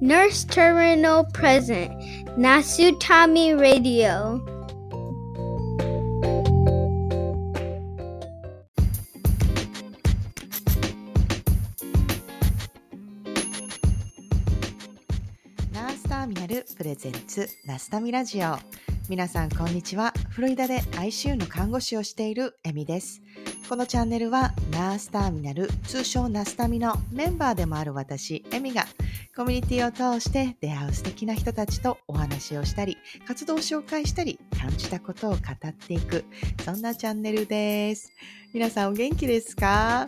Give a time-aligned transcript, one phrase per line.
[0.00, 1.90] Nurse Terminal Present.
[2.36, 4.42] Nasutami Radio.
[15.72, 18.58] ナースターミナルプレゼンツナスタミラジオ
[19.08, 20.12] 皆さんこんにちは。
[20.28, 23.22] フロリダで ICU の看護師をしているエミです。
[23.68, 28.86] このチャンネルはナースターミナル通称ナスタミのメンバーでもある私エミが
[29.36, 32.96] コミュニティを通して出会う素敵な人たちとお話をしたり
[33.26, 36.24] 活動を紹介したり感じたことを語っていく
[36.64, 38.12] そんなチャンネルです
[38.54, 40.06] 皆さんお元気ですか？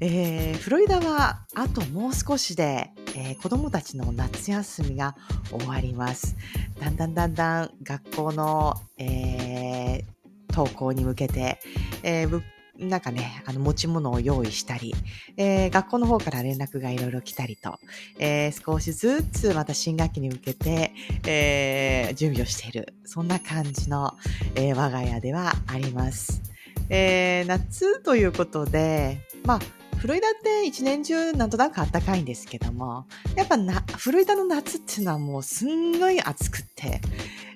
[0.00, 5.14] えーフロリダはあともう少しで、えー子供たちの夏休みが
[5.50, 6.36] 終わります。
[6.80, 10.04] だんだんだんだん学校の、えー
[10.50, 11.58] 登校に向けて、
[12.02, 12.42] えーぶ
[12.78, 14.94] なんかね、あの持ち物を用意したり、
[15.36, 17.78] えー学校の方から連絡がいろいろ来たりと、
[18.18, 20.92] えー少しずつまた新学期に向けて、
[21.26, 24.14] えー準備をしている、そんな感じの、
[24.56, 26.42] え我が家ではあります。
[26.90, 29.60] え夏ということで、まあ、
[29.98, 37.00] フロリダって一年中なんとなく暖かいんですけども、やっぱな、フロリダの夏っていうのはもうすんごい暑くって、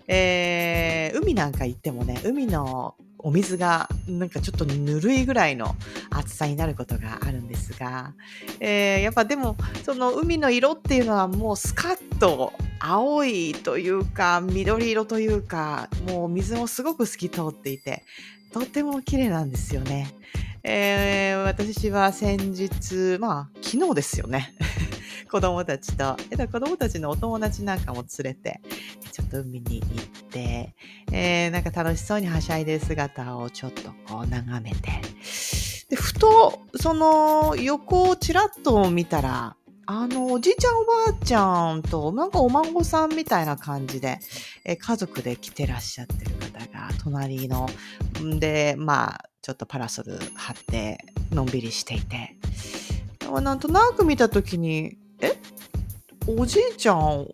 [0.06, 5.74] えー海なんか行ってもね、海のお水がなんかちょっとぬるいぐらいの
[6.10, 8.14] 暑さになることがあるんですが、
[8.60, 18.04] えーやっぱでもその海の色っていうのはもうスカッと青いというか緑色というかもう水もすごく透き通っていて
[18.52, 20.14] とても綺麗なんですよね。
[20.62, 24.54] えー私は先日、まあ、昨日ですよね。
[25.28, 28.60] 子供たちと、えっと子供たちのお友達なんかも連れて、
[29.12, 30.74] ちょっと海に行って、
[31.12, 35.00] えーなんか楽しそうにはしゃいでる姿をちょっとこう眺めて、
[35.88, 44.18] で、ふと、その横をちらっと見たら、あの、おじいちゃんおばあちゃんと、なんかお孫さんみたいな感じで、
[44.66, 47.66] え家族で来てらっしゃってる方が、隣の、
[48.22, 50.98] んで、まあ、ちょっとパラソル張って、
[51.30, 52.36] のんびりしていて、
[53.40, 55.36] なんとなく見たときに、え？
[56.26, 57.26] おじいちゃん、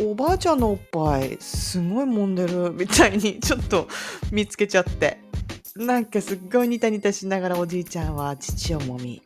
[0.00, 3.88] おばあちゃんのおっぱい、すごい揉んでる、みたいに ちょっと
[4.32, 5.18] 見つけちゃって。
[5.76, 9.22] なんかすっごいニタニタしながらおじいちゃんは父をもみ、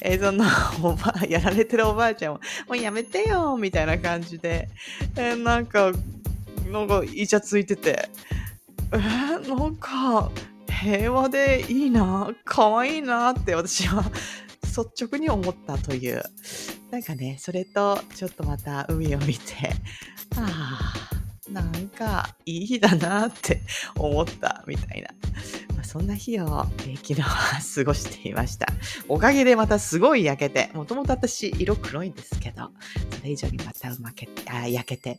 [0.00, 0.44] えその
[0.82, 4.68] おば、やられてるおばあちゃんも、もうやめてよ、みたいな感じで、
[5.16, 5.92] えなんか、
[6.70, 8.08] なんかイチャついてて、
[8.92, 10.30] えーなんか、
[10.66, 14.04] 平和でいいな、可愛いなって私は
[14.76, 16.22] 率直に思ったという。
[16.90, 19.72] なんかね、それとちょっとまた海を見て、
[20.36, 21.11] ああ、
[21.52, 23.60] なんかいい日だなって
[23.96, 25.08] 思ったみたいな。
[25.74, 28.66] まあ、そんな日を、えー昨日は過ごしていました。
[29.08, 32.70] おかげでまたすごい焼けて、もともと私色黒いんですけど、
[33.10, 35.18] それ以上にまたうまけあ焼けて、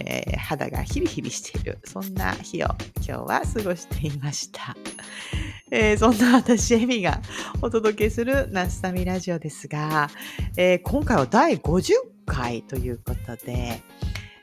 [0.00, 4.76] えー肌がヒリヒリしている、そんな日を今日は過ごしていました。
[5.70, 7.20] えーそんな私、エミが
[7.60, 10.08] お届けするナスタミラジオですが、
[10.56, 11.92] えー今回は第50
[12.24, 13.82] 回ということで、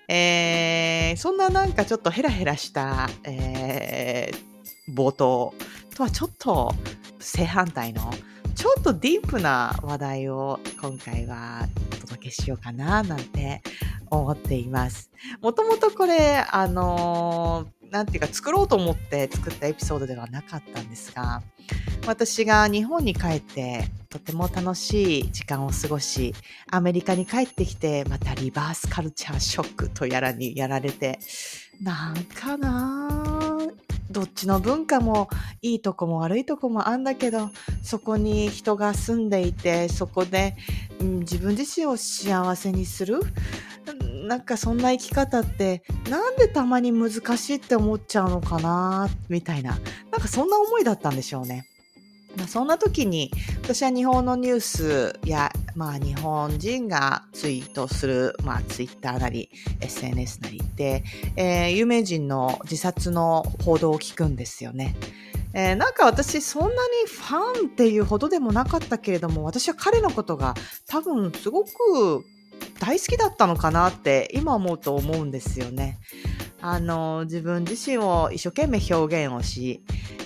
[0.08, 4.46] えーそんななんかちょっとヘラヘラした、えー
[4.94, 5.54] 冒頭
[5.96, 6.74] とはちょっと
[7.20, 8.12] 正反対の
[8.56, 13.62] ちょっとディープな話題を今回はお届けしようかななんて
[14.10, 15.10] 思っています。
[15.42, 21.42] もともとこれ、あのなんていうか作ろうと思って作ったエピソードではなかったんですが、
[22.08, 26.34] 私が日本に帰ってとても楽しい時間を過ごし、
[26.72, 31.20] アメリカに帰ってきてまたリバースカルチャーショックとやらにやられて、
[31.82, 33.58] なんかな
[34.10, 35.30] どっちの文化も
[35.62, 37.50] いいとこも悪いとこもあんだけど、
[37.84, 40.56] そこに人が住んでいて、そこで、
[41.00, 43.20] うん自分自身を幸せにする
[44.26, 49.78] なんかそんな生き方ってなんでたまに難しいって思っちゃうのかなみたいな
[50.12, 51.68] なんかそんな思いだったんでしょうね。
[52.36, 53.32] まあそんな時に
[53.64, 61.04] 私は日本のニュースや、まあ、日本人がツイートする、まあ、ツイッターなり SNS なりで、
[61.38, 64.96] えー有名人の自殺の報道を聞くんですよね。
[65.54, 66.76] えーなんか私そんなに
[67.08, 70.56] ファンっていうほどでもなかったけれども私は彼のことが
[70.88, 72.26] 多分すごく
[72.80, 76.00] 大好きだったのかなって今思うと思うんですよね。
[76.62, 79.84] あの自分自身を一生懸命表現をし、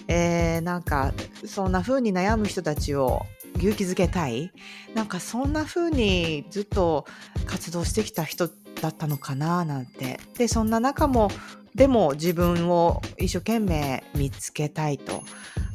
[0.07, 1.13] えーなんか
[1.45, 3.25] そんな風に悩む人たちを
[3.57, 4.51] 勇気づけたい。
[4.95, 7.05] なんかそんな風にずっと
[7.45, 8.47] 活動してきた人
[8.81, 10.19] だったのかななんて。
[10.37, 11.29] でそんな中も
[11.75, 15.23] でも自分を一生懸命見つけたいと。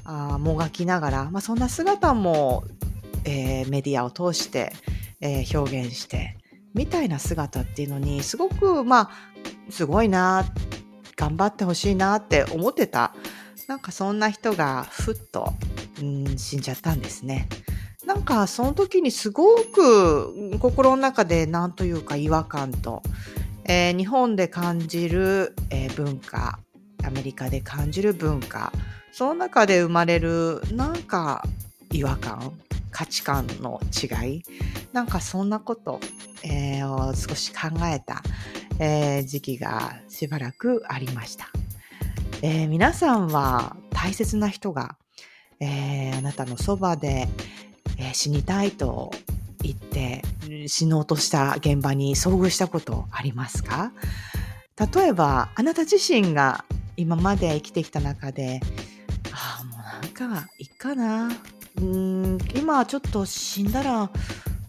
[0.07, 2.65] あもがきながら、まあ、そんな姿も、
[3.25, 4.73] えーメディアを通して、
[5.21, 6.37] えー表現して。
[6.75, 9.11] みたいな姿っていうのにすごくまあ
[9.71, 10.45] すごいな
[11.17, 13.15] 頑張ってほしいなって思ってた
[13.69, 15.55] なんかそんな人がふっと、
[16.03, 17.49] うん、死んじゃったんですね。
[18.05, 23.03] なんかその時にすごく心の中で何というか違和感と、
[23.65, 26.59] えー、日本で感じる、えー、文化
[27.03, 28.73] アメリカで感じる文化
[29.11, 31.45] その中で生まれるなんか
[31.93, 32.53] 違和感
[32.95, 34.43] 価値観の違い。
[34.93, 35.99] なんかそんなこと、
[36.45, 38.23] えー、を少し考えた、
[38.79, 41.49] えー、時期がしばらくありました、
[42.43, 44.97] えー、皆さんは大切な人が、
[45.59, 47.29] え、あなたのそばで、
[47.99, 49.11] え、死にたいと
[49.63, 50.23] 言って
[50.69, 53.93] 死のうとした現場に遭遇したことありますか？
[54.95, 56.65] 例えばあなた自身が
[56.97, 58.61] 今まで生きてきた中で
[59.33, 61.31] ああもうなんかいいかな。
[61.77, 64.11] うん今ちょっと死んだら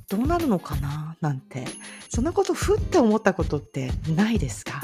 [0.10, 1.66] どうなるのかななんて
[2.10, 4.82] そんなことふって思ったことってないですか？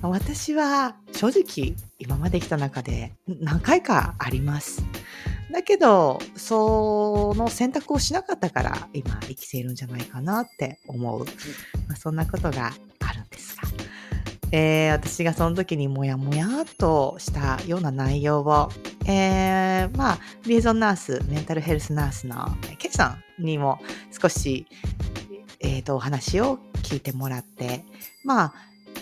[0.00, 4.82] 私は正直今まで来た中で何回かあります。
[5.50, 11.24] だけど、その選択をしなかったから今生きているんじゃないかなって思う。
[11.24, 13.62] まあ、そんなことがあるんですが。
[14.50, 18.70] えー、私がその時にもやもやっとしたような内容を、
[19.06, 22.48] えー、まあ、リエゾンナース、メンタルヘルスナースの
[22.78, 23.78] ケイさんにも
[24.10, 24.66] 少し、
[25.60, 27.84] えっ、ー、と、お話を聞いてもらって、
[28.24, 28.54] まあ、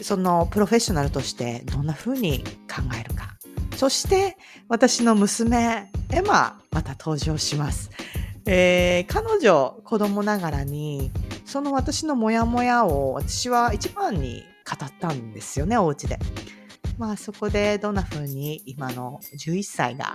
[0.02, 3.36] そのプロフェッショナルとしてどんな風に考えるか。
[3.76, 4.36] そして
[4.68, 7.90] 私の娘、エマ、また登場します。
[8.46, 11.10] えー、彼女、子供ながらに、
[11.44, 16.18] その私のモヤモヤを私は一番に語ったんですよね、お家で。
[16.98, 20.14] まあそこでどんな風に今の11歳が、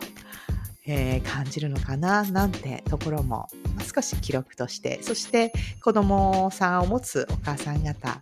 [0.85, 8.19] えー、感じるのかななんてところも、まあ、少し記録として、そして子供さんを持つお母さん方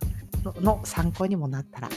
[0.60, 1.88] の参考にもなったら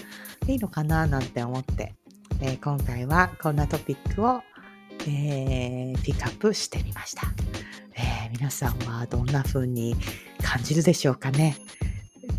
[0.47, 1.94] いいのかななんて思って、
[2.41, 4.41] えー、今回はこんなトピックを、
[5.07, 7.27] えー、ピックアップしてみました、
[7.95, 9.95] え、皆さんはどんな風に
[10.41, 11.57] 感じるでしょうかね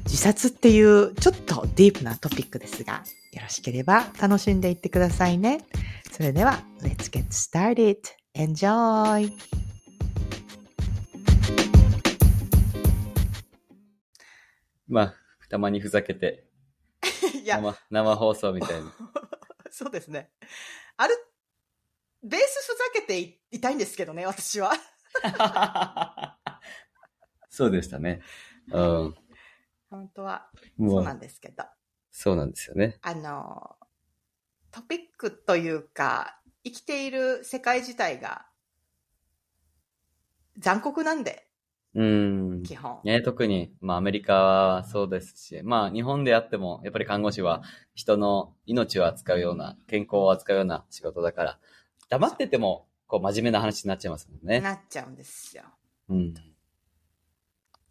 [0.05, 3.03] 自殺っていうちょっとディープなトピックですが
[3.33, 5.65] よろしければ楽しんでいってくださいね
[6.13, 7.97] それでは Let's get started!
[8.37, 9.33] Enjoy!
[14.87, 15.15] まあ、
[15.49, 16.47] たまにふざけて、
[17.43, 18.95] いや生生放送みたいな。
[19.71, 20.31] そうですね。
[20.97, 21.17] ある、
[22.23, 24.73] ベースふざけていいたいんですけどね、私は。
[27.49, 28.21] そうでしたね。
[28.71, 29.15] うん。
[29.95, 30.49] 本当は、
[30.79, 31.65] そうなんですけど。
[32.11, 32.99] そうなんですよね。
[33.03, 33.77] あの、
[34.71, 38.47] トピックというか、生きている世界自体が
[40.59, 41.49] 残酷なんで、
[41.95, 42.63] うん。
[42.65, 42.99] 基本。
[43.05, 47.63] ね、特に、まあアメリカはそうですし、まあ日本であっても、やっぱり看護師は
[47.95, 51.59] 人の命を扱うような、健康を扱うような仕事だから、
[52.09, 54.61] 黙ってても、こう真面目な話になっちゃいますもんね。
[54.61, 55.63] なっちゃうんですよ。
[56.09, 56.35] うん。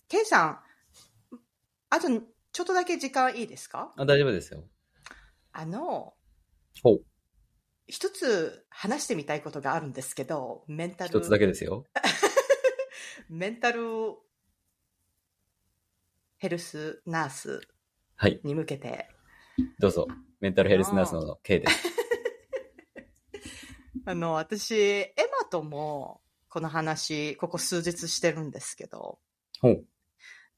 [0.09, 0.59] ケイさん、
[1.93, 3.93] あとちょっとだけ時間いいですか？
[3.95, 4.63] あ大丈夫ですよ。
[5.51, 6.15] あの、
[6.81, 7.05] ほう。
[7.85, 11.09] 一つ話してみたいことがあるんですけど、メンタル。
[11.19, 11.85] 一つだけですよ。
[13.29, 14.15] メンタル
[16.37, 17.61] ヘルスナース
[18.43, 18.87] に向けて。
[18.89, 19.07] はい、
[19.77, 20.07] どうぞ。
[20.39, 21.89] メンタルヘルスナースの K です。
[24.05, 25.13] あの、私、エ
[25.43, 29.19] マともこの話、ここ数日してるんですけど、
[29.61, 29.85] ほう。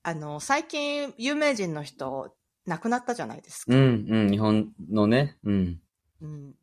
[0.08, 2.36] あの、最近、有名人の人、
[2.68, 3.76] 亡くなったじゃないですか。
[3.76, 5.82] うん、うん、日本のね、うん。
[6.22, 6.54] うん。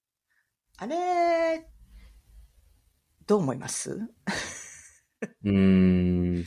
[0.78, 1.66] あれ、
[3.26, 3.99] どう思います？
[5.42, 6.44] うーん。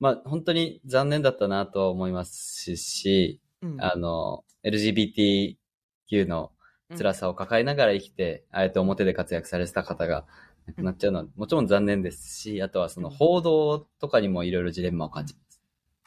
[0.00, 6.52] まあ、本当に残念だったなとは思いますし、うん、あの、LGBTQ の
[6.96, 10.24] 辛さを抱えながら生きて、うん、あえて表で活躍されてた方が
[10.66, 15.34] 亡くなっちゃうのは、もちろん残念ですし、あとはその報道とかにもいろいろジレンマを感じ。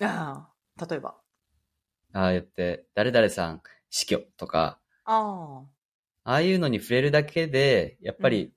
[0.02, 1.16] ああ、例えば。
[2.14, 6.32] ああやって、誰々さん死去とか、ああ。
[6.32, 8.52] ああいうのに触れるだけで、やっぱり、うん、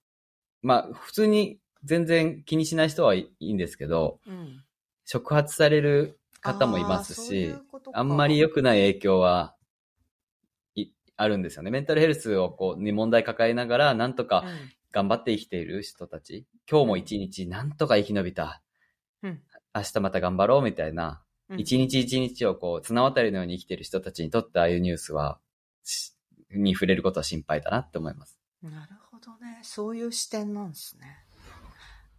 [0.63, 4.65] まあ、普通に全然気にしない人はいいんですけど、うん、
[5.05, 7.55] 触発される方もいますし、
[7.93, 9.55] あんまり良くない影響は、
[11.21, 11.73] あるんですよね。
[11.73, 14.45] メンタルヘルスをこう、に問題抱えながら、なんとか
[14.93, 18.63] 頑張って生きている人たち、今日も一日なんとか生き延びた。
[19.25, 19.43] うん、
[19.75, 21.21] 明日また頑張ろうみたいな、
[21.57, 25.41] 一、日一日をこう、綱渡りのように生きている人たちにとってああいうニュースは、
[26.51, 28.39] に触れることは心配だなって思います。
[28.63, 29.61] なるほどね。
[29.63, 31.25] そういう視点なんですね。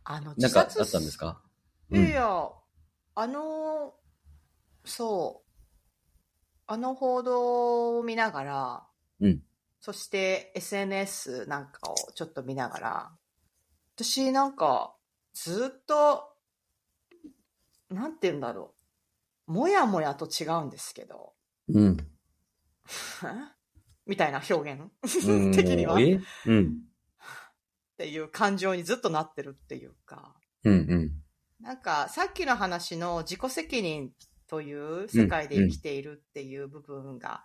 [0.04, 1.42] あの、なんかあったんですか？
[1.92, 2.50] いやいや、
[3.16, 3.96] あの、
[4.86, 5.50] そう、
[6.68, 8.88] あの報道を見ながら、
[9.20, 9.44] うん。
[9.82, 13.12] そして SNS なんかをちょっと見ながら、
[13.96, 14.96] 私なんか
[15.34, 16.36] ずっと、
[17.90, 18.79] なんて言うんだろう。
[19.50, 21.34] もやもやと違うんですけど。
[21.70, 21.98] うん。
[24.06, 24.90] みたいな表現？
[25.56, 26.00] 的には。
[26.00, 26.20] え？
[26.46, 26.68] うん。
[26.68, 30.36] っていう感情にずっとなってるっていうか。
[30.64, 31.24] うんうん。
[31.60, 34.14] なんか、さっきの話の自己責任
[34.48, 37.44] という世界で生きているっていう部分が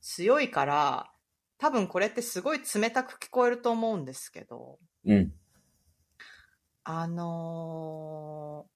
[0.00, 1.12] 強いから、
[1.58, 4.80] 多分これってすごい冷たく聞こえると思うんですけど。
[5.04, 5.32] うん。
[6.82, 8.66] あの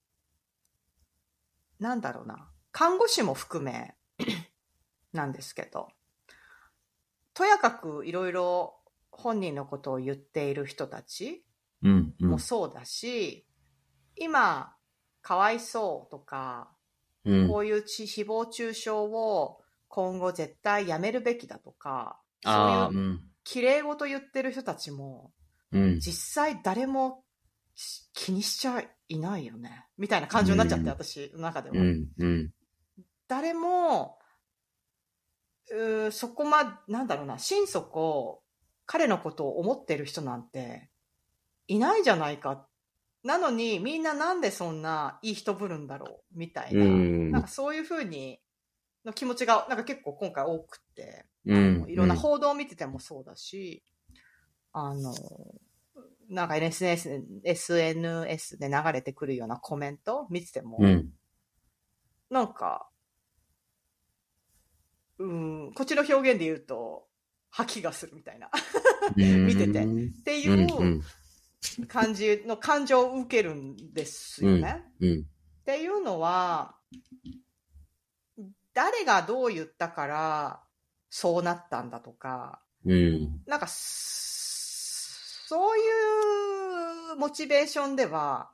[1.80, 2.50] ー、なんだろうな。
[2.72, 3.94] 看護師も含め
[5.12, 5.88] なんですけど、
[7.34, 8.76] とやかくいろいろ
[9.10, 11.44] 本人のことを言っている人たち
[12.20, 13.46] もそうだし、
[14.18, 14.74] うんうん、今、
[15.22, 16.70] かわいそうとか、
[17.24, 25.32] うん、こういう誹謗中傷を今後絶対やめるべきだとか、そういう綺麗事言ってる人たちも、
[25.72, 27.24] うん、実際誰も
[28.14, 29.86] 気にしちゃいないよね。
[29.98, 31.76] みたいな感情になっちゃって、うん、私の中では。
[33.30, 34.18] 誰も、
[35.72, 38.42] うそこま、なんだろうな、心底、
[38.86, 40.90] 彼のことを思ってる人なんて、
[41.68, 42.66] いないじゃないか。
[43.22, 46.84] なのに、みんななんでそんないい人ぶるんだろう、みたいな。
[46.84, 48.40] んなんかそういうふうに、
[49.04, 53.84] の気持ちが、なんか結構今回多くて、うん、いろんな報道を見ててもそうだし、
[54.72, 55.14] あの、
[56.28, 61.10] なんか SNS, SNS で流れてくるようなコメント見てても、うん、
[62.28, 62.89] なんか、
[65.20, 67.06] うん、こっちの表現で言うと、
[67.50, 68.50] 吐きがするみたいな。
[69.16, 69.84] 見てて。
[69.84, 69.86] っ
[70.24, 71.02] ていう
[71.88, 74.82] 感じの感情を受けるんですよね。
[75.00, 75.24] うんうん、っ
[75.66, 76.74] ていうのは、
[78.72, 80.62] 誰がどう言ったから
[81.10, 85.82] そうなったんだとか、うん、なんか、そうい
[87.12, 88.52] うモチベーションでは、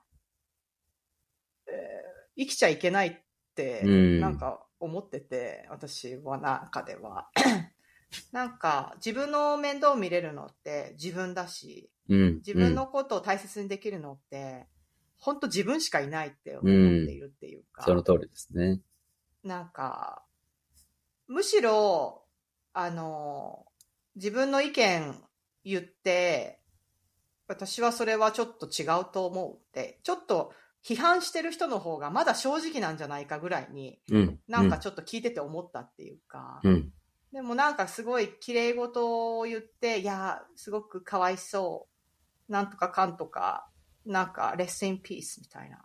[1.68, 3.14] えー、生きちゃいけないっ
[3.54, 7.30] て、なんか思ってて、私は中では。
[8.32, 14.66] なんか、自分の面倒を見れるのって自分だし、うん、自分のことを大切にできるのって、
[15.18, 16.68] 本当自分しかいないって思って
[17.12, 17.82] いるっていうか。
[17.82, 18.80] うん、その通りですね。
[19.42, 20.24] なんか、
[21.26, 22.24] むしろ、
[22.72, 23.66] あの、
[24.14, 25.22] 自分の意見
[25.64, 26.60] 言って、
[27.48, 30.52] 私はそれはちょっと違うと思うって、ちょっと
[30.86, 36.92] 批判してる人の方がまだ正直なんじゃないかぐらいに、うん、なんかちょっと聞いてて思ったっていうか、うん、
[37.32, 41.88] でもなんかすごい綺麗事を言って、いや、すごくかわいそ
[42.48, 43.68] う、なんとかかんとか、
[44.04, 45.82] なんかレッスンピースみたいな。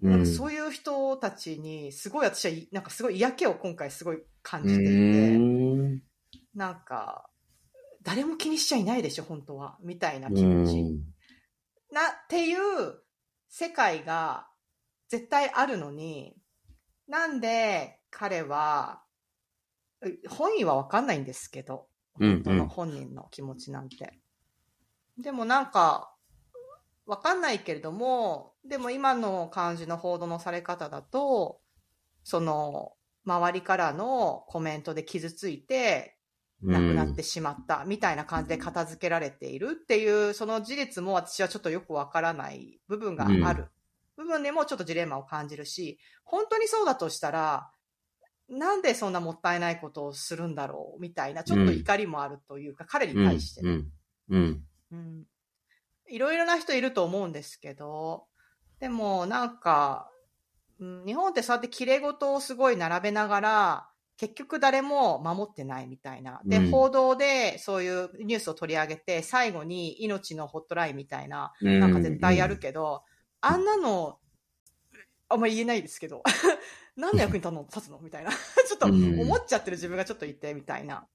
[0.00, 6.02] なんかそういう人たちに、すごい私は、なんかすごい嫌気を今回すごい感じていて、
[6.56, 7.30] なんか、
[8.02, 9.78] 誰も気にしちゃいないでしょ、本当は。
[9.80, 11.00] みたいな気持ち。
[11.92, 13.01] な、っていう
[13.54, 14.48] 世界が
[15.08, 16.34] 絶対あるのに、
[17.06, 19.02] なんで彼は、
[20.26, 24.18] 本意はわかんないんですけど、本当の本人の気持ちなんて。
[25.18, 26.14] でもなんか、
[27.04, 31.60] わかんないけれども、でも今の感じの報道のされ方だと、
[32.24, 32.94] その、
[33.26, 36.16] 周りからのコメントで傷ついて、
[36.62, 43.68] 亡くなってしまったみたいな感じで片付けられているっていう、その事実も私はちょっとよくわからない部分がある。
[44.16, 47.70] 部分でもちょっとジレンマを感じるし、本当にそうだとしたら、
[48.48, 53.84] なんでそんなもったいないことをするんだろうみたいな、ちょっと怒りもあるというか、彼に対して、ね。
[54.28, 54.64] うん。
[54.92, 55.26] うん。
[56.08, 58.26] いろいろな人いると思うんですけど、
[58.78, 60.10] でもなんか、
[60.78, 63.88] うん、日本ってそうやって綺麗事をすごい並べながら、
[64.22, 66.40] 結局誰も守ってないみたいな。
[66.44, 73.02] で、うん、報道でそういうニュースを取り上げて、最後に命のホットラインみたいな、なんか絶対やるけど、
[73.40, 74.20] あんなの、
[75.28, 76.22] あんまり言えないですけど、
[76.94, 77.50] 何の役に立
[77.80, 77.98] つの？
[77.98, 78.30] みたいな。
[78.64, 81.08] ちょっと思っちゃってる自分がちょっといて、みたいな。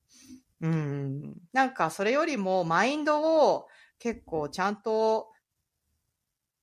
[0.59, 1.33] うん。
[1.53, 5.31] なんかそれよりもマインドを結構ちゃんと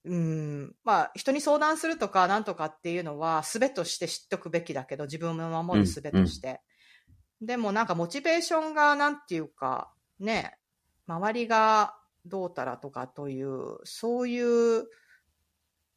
[0.04, 6.48] うん、まあ、人に相談するとか、なんとかっていうのは、すべとして知っとくべきだけど、自分を守るすべとして。
[6.48, 10.58] うんうん、でもなんか、モチベーションが、なんていうか、ね、
[11.06, 11.96] 周りが
[12.26, 14.88] どうたらとかという、そういう、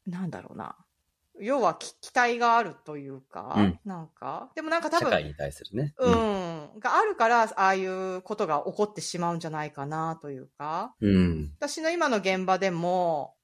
[0.06, 0.78] なんだろうな。
[1.40, 5.94] 要は期待があるというか、うん、なんか、でもなんか多分、社会に対するね。
[5.98, 13.36] うん、があるから、ああいうことが起こってしまうんじゃないかなというか、うん、私の今の現場でも、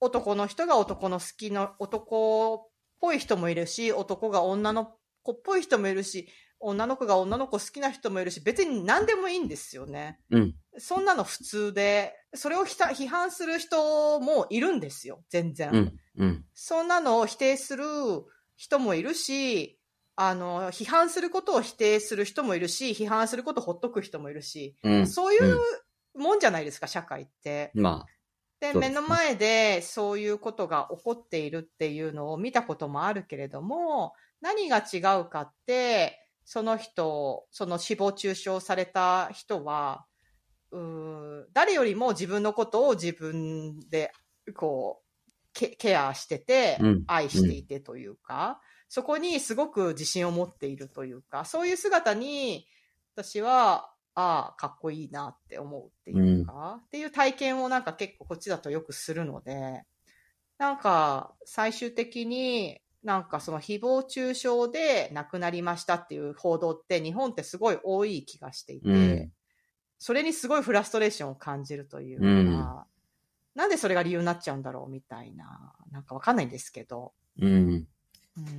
[0.00, 10.20] 男の人が男の好きの、男っぽい人もいるし、男が女の子っぽい人もいるし、女の子が女の子好きな人もいるし、別に何でもいいんですよね。
[10.30, 10.54] うん。
[10.78, 15.70] そんなの普通で、それを批判する人もいるんですよ、全然。
[15.70, 16.00] うん。
[16.18, 16.44] うん。
[16.54, 17.84] そんなのを否定する
[18.56, 19.78] 人もいるし、
[20.16, 25.58] あの、批判することを否定する人もいるし、批判することをほっとく人もいるし、うん、そういう
[26.14, 27.70] もんじゃないですか、社会って。
[27.74, 28.15] まあ。
[28.60, 40.06] で、目の前でそういうことが起こっているっていうのを見たこともあるけれども、何が違うかって、その人、その死亡中傷された人は、
[40.72, 44.12] う誰よりも自分のことを自分で、
[44.54, 45.06] こう、
[45.52, 52.66] ケケアしてて、愛していてというか、そこにすごく自信を持っているというか、そういう姿に、
[53.14, 59.84] 私は、ああ、かっこいいなって思うっていうか、うん、っていう体験をなんか結構こっちだとよくするので、
[60.56, 69.32] なんか最終的になんかその誹謗中傷で亡くなりましたっていう報道って日本ってすごい多い気がしていて、うん、
[69.98, 72.56] それにすごいフラストレーションを感じるというか、うん、
[73.54, 77.12] なんでそれが理由になっちゃうんだろうみたいな、なんかわかんないんですけど。
[77.38, 77.86] うん。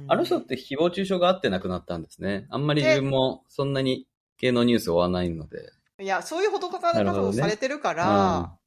[0.08, 2.46] あの人って誹謗中傷があって亡くなったんですね。
[2.50, 4.08] あんまり自分もそんなに
[4.38, 5.72] 芸能ニュース追わないので。
[6.00, 8.60] いや、そういうほどかか方をされてるから、わ、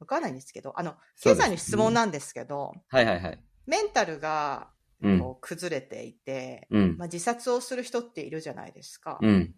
[0.00, 3.44] ね、かんないんですけど、あの、ケイさんに質問なんですけど、はいはいはい。
[3.66, 4.70] メンタルが
[5.02, 9.18] こう崩れていて、うん、まあ、自殺をする人っているじゃないですか。
[9.20, 9.54] うん、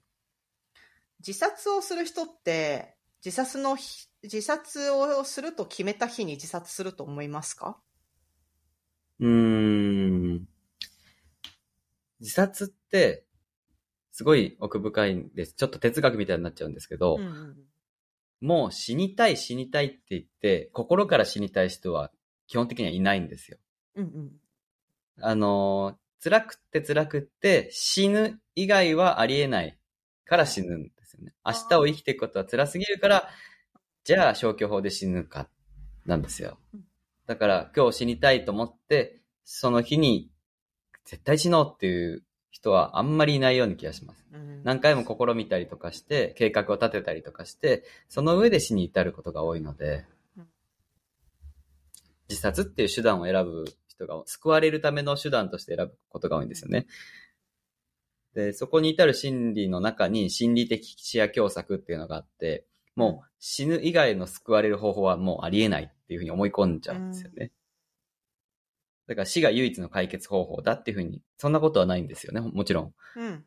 [1.20, 3.76] 自殺をする人って、自殺の
[4.22, 7.78] 自殺をすると決めた日に自殺すると思いますか？
[9.20, 10.48] うーん。
[12.18, 13.24] 自殺って、
[14.20, 15.54] すごい奥深いんです。
[15.54, 17.56] ちょっと哲学みたいになっちゃうんですけど、うんうん、
[18.42, 22.10] もう死にたい死にたいって言って、心から死にたい人は
[22.46, 23.56] 基本的にはいないんですよ。
[23.96, 24.30] うんうん
[25.22, 29.78] あの、辛くって辛くって死ぬ以外はありえない
[30.26, 31.32] から死ぬんですよね。
[31.42, 33.26] 明日を生きていくことは辛すぎるから、
[34.04, 35.48] じゃあ消去法で死ぬか、
[36.04, 36.58] なんですよ。
[37.26, 40.30] だから今日死にたいと思って、その日に
[41.06, 44.26] 絶対死のうっていう人はあんまりいないような気がします。
[44.64, 50.04] 何回も試みたりとかして、計画を立てたりとかして、その上で死に至ることが多いので、
[52.28, 56.86] 自殺っていう手段を選ぶ人が救われるための手段として選ぶことが多いんですよね。
[58.34, 67.50] で、そこに至る心理の中に心理的視野狭窄っていうのがあって、もう死ぬ以外の救われる方法はもうありえないっていうふうに思い込んじゃうんですよね。
[69.10, 72.94] だから死が唯一の解決方法だっていうふうに、そんなことはないんですよね、もちろん。
[73.16, 73.44] うん、うん。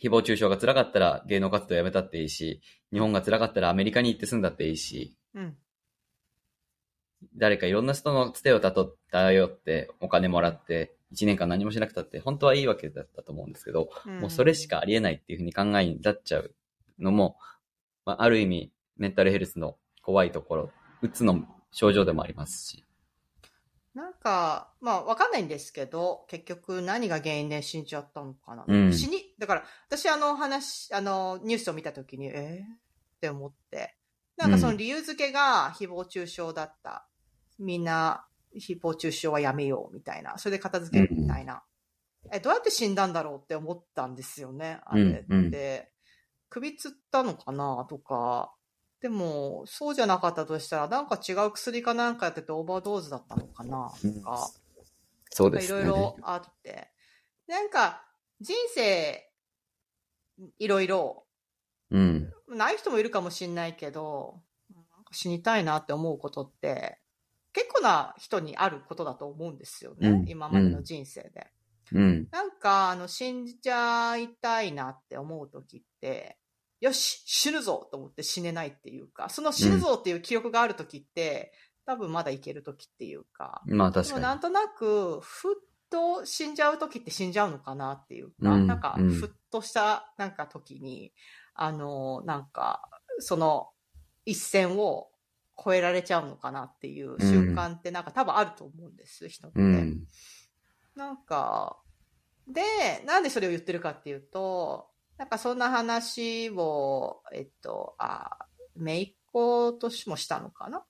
[0.00, 2.62] 誹謗中傷が辛かったら芸能活動やめたっていいし、
[2.92, 5.56] 日本が辛かったらアメリカに行って住んだっていいし、うん、
[7.34, 16.54] 誰かいろんな人のつてをたと頼ってお金もらって、1年間何もしなくたって、本当はいいわけだったと思うんですけど、うん、もうそれしかありえないっていうふうに考えになっちゃう
[17.00, 17.38] のも、
[18.06, 20.70] まあ、ある意味、メンタルヘルスの怖いところ、
[21.02, 22.84] うつの症状でもありますし。
[23.94, 28.64] なんか、まあ、わかんないんですけど、結局何が原因で死んじゃったのかな。
[28.66, 32.78] うん、死に、だから、私あの話、あの、ニュースを見たときに、えー、っ
[33.20, 33.96] て思って、
[34.36, 37.06] なんかその理由付けが誹謗中傷だった。
[37.60, 38.26] みんな、
[38.56, 40.38] 誹謗中傷はやめようみたいな。
[40.38, 41.62] それで片付けるみたいな。
[42.24, 44.80] うん、え、どうやって死んだんだろうって思ったんですよね。
[44.86, 45.24] あれって。
[45.28, 45.52] うんうん、
[46.48, 48.53] 首つったのかなとか。
[49.04, 54.50] でも、そうじゃなかったとしたら、なんか違う薬かなんかやっててオーバードーズだったのかなとか。
[55.28, 55.82] そうですね。
[55.82, 56.88] いろいろあって。
[57.46, 58.02] なんか、
[58.40, 59.30] 人生、
[60.58, 61.26] いろいろ、
[61.90, 62.32] うん。
[62.48, 64.40] ない人もいるかもしんないけど、
[65.12, 66.98] 死にたいなって思うことって、
[67.52, 70.08] 結構な人にあることだと思うんですよね。
[70.08, 71.50] うん、今までの人生で。
[71.92, 72.28] うん。
[72.30, 76.38] なんか、あの、死んじゃいたいなって思う時って、
[76.80, 81.52] よし、死ぬぞと思って死ねないっていうか、その死ぬぞっていう記憶がある時って、
[81.86, 83.62] うん、多分まだいける時っていうか。
[83.66, 84.22] まあ確かに。
[84.22, 85.54] なんとなく、ふっ
[85.90, 91.12] と死んじゃう時って死んじゃうのかなっていうか、うん、なんか、ふっとしたなんか時に、
[91.54, 92.88] あの、なんか、
[93.20, 93.68] その
[94.24, 95.10] 一線を
[95.62, 99.60] 超えられちゃうのかなっていう習慣ってなんか多分あると思うんです、人って。
[99.60, 100.04] うん、
[100.96, 101.78] なんか、
[102.48, 102.62] で、
[103.06, 110.84] なんでそれを言ってるかっていうと、なんかそんな話を、えっと、あ、めいっ子としもしたのかな？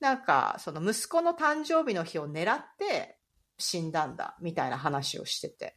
[0.00, 3.18] なんか、その息子の誕生日の日を狙って
[3.56, 5.76] 死んだんだ、みたいな話をしてて。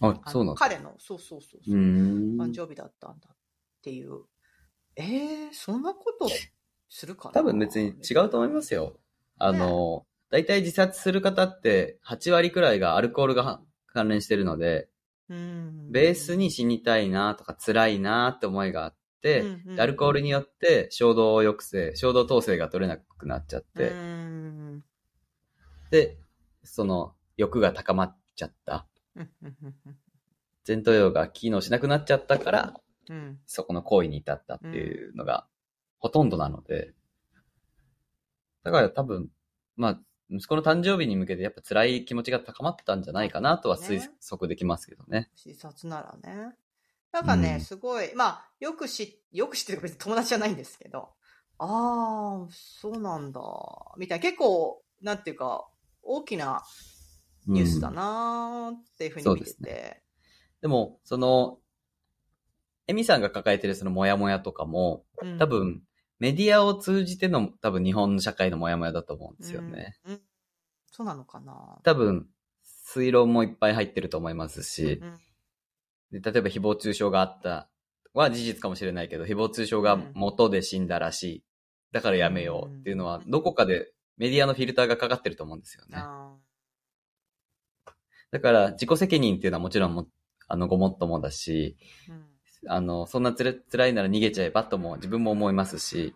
[0.00, 1.74] あ、そうなん彼の、そうそうそうそう。
[1.74, 3.36] 誕生日だったんだっ
[3.82, 4.24] ていう。
[4.96, 6.28] えー、そんなこと
[6.88, 7.32] するかな？
[7.32, 8.98] 多分別に違うと思いますよ。
[9.38, 14.88] あの、大体自殺する方って8割くらいがアルコールが関連してるので、
[15.30, 19.44] ベースに死にたいなとか辛いなって思いがあって、
[19.78, 23.92] アルコールによって衝動抑制、衝動統制が取れなくなっちゃって、
[25.90, 26.18] で、
[26.64, 28.86] その欲が高まっちゃった。
[30.66, 32.74] 前頭葉が機能しなくなっちゃったから、
[33.08, 35.46] うん、そこの行為に至ったっていうのが
[35.98, 36.92] ほとんどなので、
[38.62, 39.28] だから多分、
[39.76, 45.28] まあ、息子の誕生日に向けてやっぱ辛い気持ちが高まったんじゃないかなとは推測できますけどね。
[45.34, 46.54] 視察ならね。
[47.12, 51.08] なんかね、うん、すごい、まあ、よく知、よく知ってる別に友達じゃないんですけど、
[51.58, 53.40] ああ、そうなんだ、
[53.98, 55.68] みたいな、結構、なんていうか、
[56.02, 56.62] 大きな
[57.46, 59.52] ニュースだなーっていうふうに見てて。
[59.58, 60.02] うん、でね、
[60.62, 61.58] でも、その、
[62.86, 65.04] エミさんが抱えてるそのモヤモヤとかも、
[65.38, 65.82] 多分、
[66.20, 69.96] メディアを通じての多分日本の社会のモヤモヤだと思うんですよね。
[70.04, 70.20] うん、うん、
[70.92, 71.80] そうなのかな。
[71.82, 72.28] 多分、
[72.94, 75.00] 推論もいっぱい入ってると思いますし、
[76.12, 77.70] うん、で例えば誹謗中傷があった
[78.12, 81.44] は事実かもしれないけど、誹謗中傷が元で死んだらしい。
[81.92, 85.96] だからやめようっていうのは、どこかでメディアのフィルターがかかってると思うんですよね。
[88.30, 90.06] だから、自己責任っていうのはもちろんも、
[90.48, 91.76] あの、ごもっともだし、
[92.08, 92.29] うん
[92.66, 96.14] あの、そんなつら辛いなら逃げちゃえばとも自分も思いますし、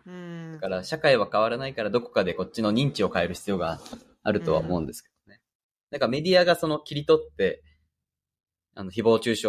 [0.53, 3.79] だから社会は変わらないからどこかでこっちの認知を変える必要が
[4.23, 5.41] あるとは思うんですけどね。
[5.91, 7.63] なんかメディアがその切り取って、
[8.75, 9.47] あの、誹謗中傷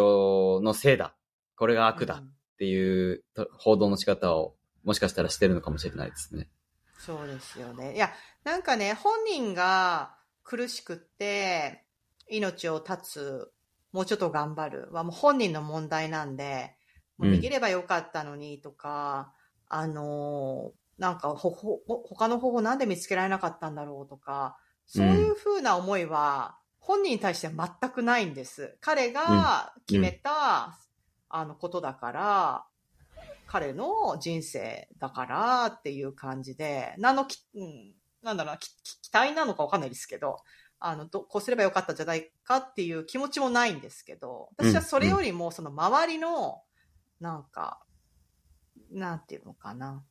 [0.63, 1.15] のせいだ。
[1.55, 3.23] これが悪だっていう
[3.57, 6.47] 報道の仕方をもしかしたらしてるのかもしれないですね。
[6.97, 7.95] そうですよね。
[7.95, 8.11] いや、
[8.43, 11.83] なんかね、本人が苦しくって、
[12.29, 13.51] 命を絶つ、
[13.91, 16.76] もうちょっと頑張るはもう本人の問題なんで、
[17.17, 19.33] もう逃げればよかったのにとか、
[19.71, 28.77] うん、あのー、なんかほ、ほ、他の方法なんで見つけられなかったんだろうとか、そういうふうな思いは、本人に対しては全くないんです。
[28.79, 30.79] 彼が決めた、
[31.29, 32.65] あの、ことだから、
[33.45, 38.69] 彼の人生だからっていう感じで、何のき、うん、なんだろうな、期
[39.11, 40.37] 待なのかわかんないですけど、
[40.79, 46.61] あの、ど、こうすればよかったんじゃないかっていう気持ちもないんですけど、私はそれよりもその周りの、
[47.19, 47.83] なんか、
[48.91, 50.03] なんていうのかな。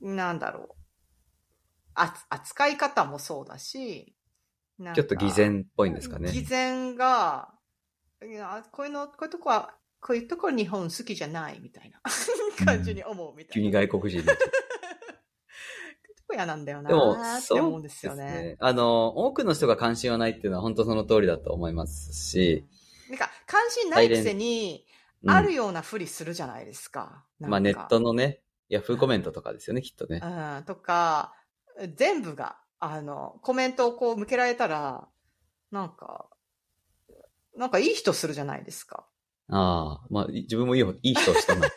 [0.00, 0.74] なんだろう。
[1.94, 4.14] あ扱い方もそうだし、
[4.94, 6.32] ちょっと偽善っぽいんですかね。
[6.32, 7.54] 偽善が、
[8.22, 12.00] いや、こういうの、こういうとこは、こういうところ日本好きじゃないみたいな
[12.64, 13.54] 感じに思うみたいな。
[13.54, 14.22] 急に外国人
[16.34, 18.24] 嫌なんだよなって思うんですよね。
[18.24, 22.64] ねあの、多くの人が関心はないっていうのは本当その通りだと思いますし。
[23.08, 24.83] なんか、関心ないくせに、
[25.26, 27.24] あるようなふりするじゃないですか。
[27.40, 30.20] うん、まあネットのね、ヤフーコメントとかですよね、きっとね。
[30.22, 31.34] うん、とか、
[31.94, 35.08] 全部が、あの、コメントをこう向けられたら、
[35.70, 36.28] なんか、
[37.56, 39.06] なんかいい人するじゃないですか。
[39.48, 41.68] ああ、まあ自分もいいいい人をした な。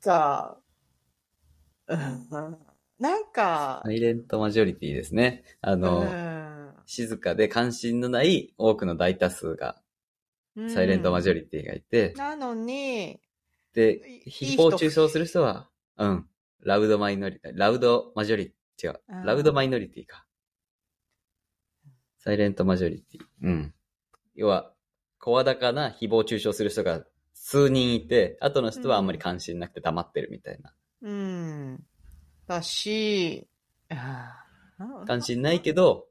[0.00, 0.58] さ
[1.88, 2.58] あ、うん、
[3.04, 3.82] なんか。
[3.84, 5.44] サイレントマジョリティですね。
[5.60, 6.44] あの、うん
[6.86, 9.76] 静かで関心のない多くの大多数が、
[10.68, 13.20] サイレントマジョリティがいて、なのに、
[13.74, 16.26] で、誹謗中傷する人は、うん、
[16.60, 20.24] ラウドマイノリティ、ラウドマジョリティ、違う、ラウドマイノリティか。
[22.18, 23.20] サイレントマジョリティ。
[23.42, 23.74] うん。
[24.34, 24.72] 要は、
[25.18, 30.74] 声高な誹謗中傷する人が数人いて、後の人はあんまり関心なくて黙ってるみたいな。
[31.02, 31.84] うん。
[32.46, 33.48] だし、
[35.06, 36.06] 関心ないけど、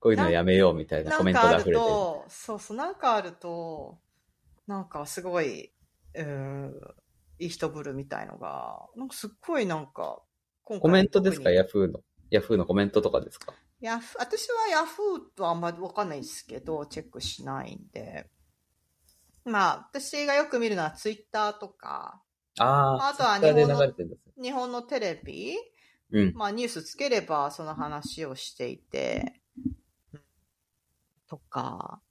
[0.00, 1.76] こういうのやめようみたいなコメントが溢れてる。
[1.78, 3.98] そうそう、なんかあると、
[4.66, 5.72] なんかすごい、
[6.14, 6.72] うん、
[7.38, 10.22] いい人ぶるみたいのが、なんかすっごいなんか、
[10.64, 11.50] コメントですか？
[11.50, 12.00] ヤフーの。
[12.30, 13.54] ヤフーのコメントとかですか？
[13.80, 18.30] ヤフ私はヤフーとあんまりわかんないですけど、チェックしないんで。
[19.44, 22.22] まあ、私がよく見るのはツイッターとか、
[22.58, 23.94] ああとは日本の
[24.42, 25.56] 日本のテレビ、
[26.12, 29.40] うん、まあニュースつければその話をしていて、
[31.28, 32.02] とか、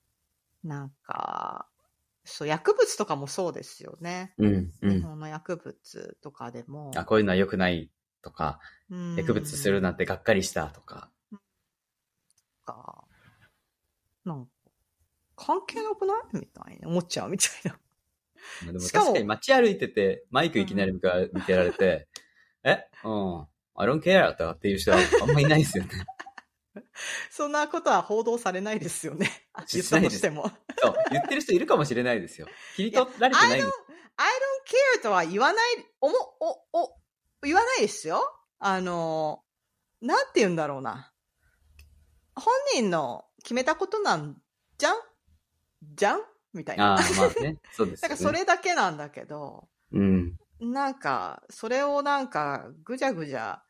[0.63, 1.67] なんか、
[2.23, 4.33] そう、薬物とかもそうですよね。
[4.39, 4.91] うん、うん。
[4.95, 6.91] 日本の薬物とかでも。
[6.95, 7.91] あ、こういうのは良くない
[8.23, 11.11] とか、うん、薬物するなんてがっかりしたとか。
[12.65, 13.03] か、
[14.25, 14.51] なんか、
[15.35, 16.17] 関係なくない？
[16.33, 17.79] みたいな、思っちゃうみたいな。
[18.65, 21.07] でも確かに街歩いてて、マイクいきなり見て
[21.55, 22.07] られて、
[22.63, 22.87] うん、え？
[23.03, 25.89] うん、I don't care とかっていう人はあんまいないですよね。
[27.29, 29.29] そんなことは報道されないですよね。
[29.73, 30.49] 言ったとしても。
[30.77, 32.47] そう、言ってる人いるかもしれないですよ。
[32.75, 33.77] 切り取られてないんです。
[34.17, 36.95] I don't care とは言わない、おも、お、お、
[37.43, 38.21] 言わないですよ。
[38.59, 39.43] あの、
[40.01, 41.11] なんて言うんだろうな。
[42.35, 44.41] 本人の決めたことなん
[44.77, 44.95] じゃん？
[45.95, 46.21] じゃん？
[46.53, 46.93] みたいな。
[46.93, 47.57] ああ、まあね。
[47.71, 48.09] そうですよね。
[48.09, 50.37] なんかそれだけなんだけど、うん。
[50.59, 53.63] なんか、それをなんか、ぐじゃぐじゃ、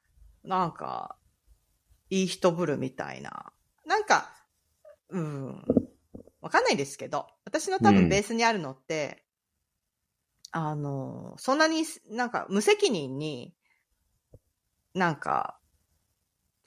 [0.44, 1.15] なんか、
[2.10, 3.54] いい人ぶるみたいな。
[3.86, 4.34] なんか、
[5.10, 5.63] うん、
[6.41, 9.24] わかんないですけど、私の多分ベースにあるのって、
[10.54, 13.54] うん、あの、そんなになんか無責任に、
[14.94, 15.60] なんか、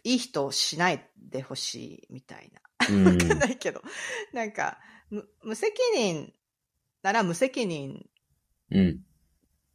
[0.04, 2.60] いい人しないでほしいみたいな。
[3.10, 3.82] わかんないけど、
[4.32, 4.78] なんか、
[5.10, 6.32] 無責任
[7.02, 8.08] なら無責任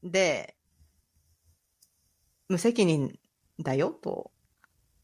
[0.04, 0.56] で、
[2.48, 3.20] 無責任
[3.60, 4.32] だよと、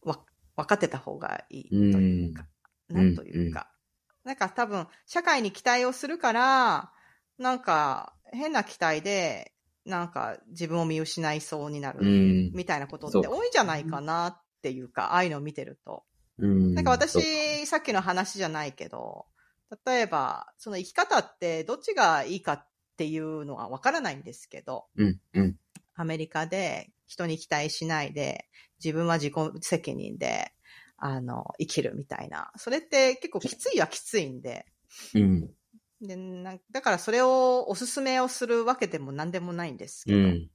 [0.01, 0.19] わ、
[0.55, 2.47] 分かってた方がいいというか、
[2.89, 3.71] なんというか。
[4.23, 6.91] なんか多分、社会に期待をするから、
[7.37, 9.53] なんか、変な期待で、
[9.85, 11.99] なんか自分を見失いそうになる、
[12.53, 16.03] みたいなことって多いんじゃないかなっていうか、ああいうのを見てると。
[16.39, 19.27] なんか私、さっきの話じゃないけど、
[19.85, 25.55] 例えば、その生き方ってどっちがいいかっていうのはわからないんですけど、うんうん、
[25.95, 28.47] アメリカで人に期待しないで、
[28.83, 30.51] 自分は自己責任で、
[30.97, 32.51] あの、生きるみたいな。
[32.57, 34.65] それって結構きついはきついんで。
[35.13, 35.49] うん。
[36.01, 40.17] でなだからそれをおすすめをするわけでも何でもないんですけど。
[40.17, 40.49] うん、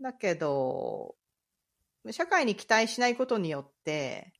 [0.00, 1.14] だけど、
[2.10, 4.32] 社会に期待しないことによって、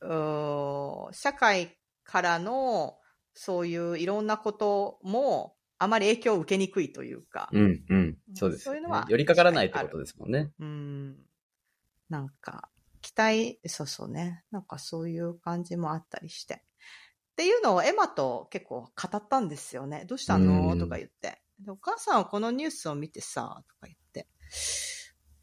[0.00, 2.98] 社会からの
[3.34, 7.50] そういういろんなこともあまり影響を受けにくいというか。
[7.52, 8.18] うんうん。
[8.34, 9.06] そうです、ね、そういうのは。
[9.08, 10.52] 寄りかからないってことですもんね。
[10.58, 11.16] うん。
[12.08, 12.70] なんか、
[13.00, 14.44] 期待、そうそうね。
[14.50, 16.54] なんかそういう感じもあったりして。
[16.54, 20.04] っていうのをエマと結構語ったんですよね。
[20.06, 20.76] どうしたの？
[20.78, 21.42] とか言って。
[21.68, 24.28] お母さんはこのニュースを見てさ、とか言って。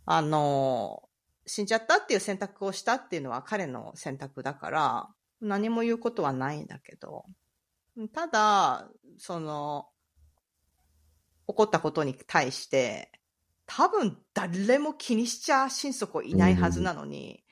[0.06, 1.04] あの、
[1.46, 5.10] 死んじゃったっていう選択をしたっていうのは彼の選択だから、
[5.42, 7.26] 何も言うことはないんだけど、
[8.14, 9.90] ただ、その、
[11.48, 13.12] 起こったことに対して、
[13.66, 17.44] 多分誰も気にしちゃ心底いないはずなのに、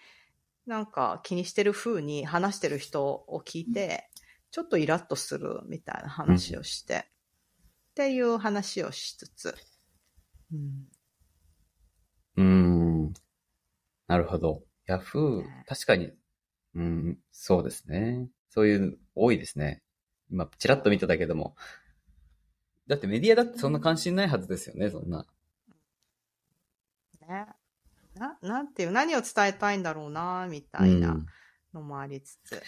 [0.67, 4.10] うん、なんか気にしてる風に話してる人を聞いて、
[4.52, 7.04] ちょっとイラッとするみたいな話をして、うん、っ
[7.95, 9.56] ていう話をしつつ。
[10.52, 10.88] うん。
[12.38, 13.13] うん。
[14.08, 14.63] なるほど。
[14.88, 16.12] ヤフー、確かに、
[16.73, 18.28] うん、そうですね。
[18.49, 19.84] そういう多いですね。
[20.32, 21.56] 今、ちらっと見てたけども。
[22.88, 25.26] だってメディアだってそんな関心ないはずですよね、そんな。
[27.28, 27.46] ね。
[28.15, 31.18] な、なんていう、何を伝えたいんだろうな、みたいな
[31.74, 32.54] のもありつつ。
[32.54, 32.60] うん、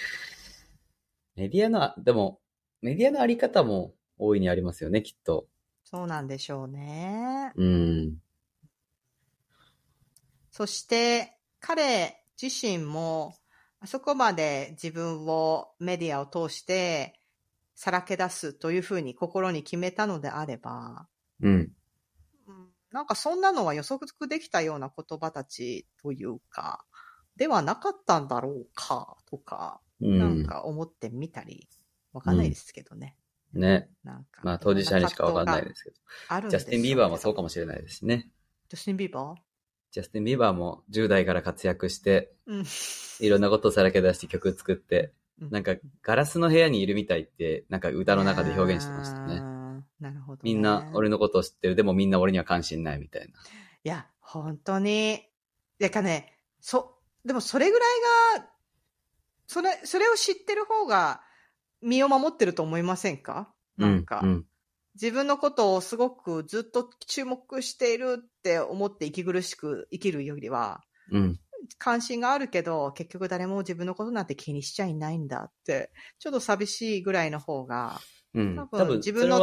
[1.35, 2.39] メディアの、でも、
[2.81, 5.47] メディアのあり方も大いにありますよね、きっと。
[5.83, 7.51] そうなんでしょうね。
[7.55, 8.17] うん。
[10.51, 13.35] そして、彼自身も、
[13.79, 17.19] あそこまで自分をメディアを通して
[17.83, 21.07] さらけ出すというふうに心に決めたのであれば、
[21.41, 21.71] うん。
[22.91, 26.85] なんかそんなのは予測できたような言葉たちというか、
[27.37, 31.67] ではなかったんだろうか、とか、うん、なんか思ってみたり、
[32.13, 33.17] わかんないですけどね。
[33.55, 33.89] うん、ね。
[34.03, 34.41] なんか。
[34.43, 35.95] まあ当事者にしかわかんないですけど。
[36.27, 38.29] あるジャスティン・ビーバーもそうかもしれないですね。
[38.69, 39.41] ジャスティン・ビーバー？
[39.89, 42.65] ジャスティン・ビーバーも10代から活躍して、うん、
[43.21, 45.13] いろんなことをさらけ出して曲作って、
[45.49, 49.39] なんか、ガラスの部屋にいるみたいって、なんか歌の中で表現してましたね。
[49.99, 51.75] なるほど、ね、みんな俺のことを知ってる。
[51.75, 53.27] でもみんな俺には関心ないみたいな。
[53.27, 53.31] い
[53.83, 55.23] や、本当に。
[55.79, 57.89] やかね、そ、でもそれぐらい
[58.37, 58.45] が、
[59.47, 61.21] それ、それを知ってる方が
[61.81, 63.51] 身を守ってると思いませんか？
[63.77, 64.45] なんか、うんうん、
[64.93, 71.39] 自分のことをすごくずっと注目しているって思って息苦しく生きるよりは、うん、
[71.77, 77.99] 関心があるけど、結局誰も自分のことなんて気にしちゃいないんだって、ちょっと寂しいぐらいの方が、
[78.33, 79.39] うん、多分自分の。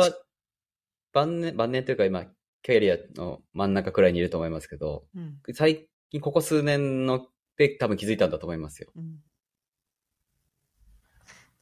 [1.13, 2.27] 晩年、晩年というか今、
[2.63, 7.27] キャリアの真ん中くらいにいると思いますけど、うん、最近ここ数年の
[7.57, 8.91] で多分気づいたんだと思いますよ。
[8.95, 9.19] うん、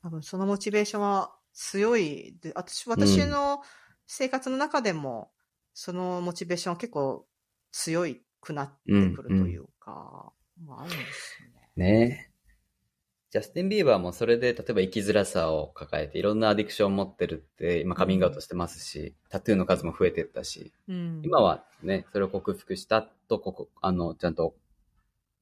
[0.03, 2.37] 多分そのモチベーションは強い。
[2.41, 3.63] で、私、私の
[4.07, 5.31] 生活の中でも、
[5.73, 7.27] そのモチベーションは結構
[7.73, 8.05] 強
[8.41, 10.33] くなってくるというか、
[10.65, 12.09] まあ、あるんですよね。
[12.09, 12.31] ね
[13.31, 24.55] ジャスティン・ビーバーもそれで、例えば生きづらさを抱えて、いろんなアディクションを持ってるって、今カミングアウトしてますし、うん、タトゥーの数も増えてったし、うん、今はね、それを克服したと、ここ、あの、ちゃんと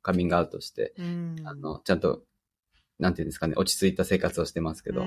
[0.02, 2.22] カミングアウトして、うん、あの、ちゃんと、
[2.98, 5.04] なんていうんですかね、落ち着いた生活をしてますけど。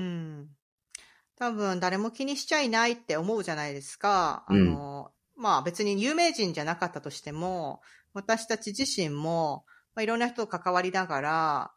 [1.36, 4.44] 多分、誰も気にしちゃいないって思うじゃないですか。
[4.48, 7.80] あの、まあ別に有名人じゃなかったとしても、
[8.14, 9.64] 私たち自身も、
[9.98, 11.70] まあ、いろんな人と関わりながら、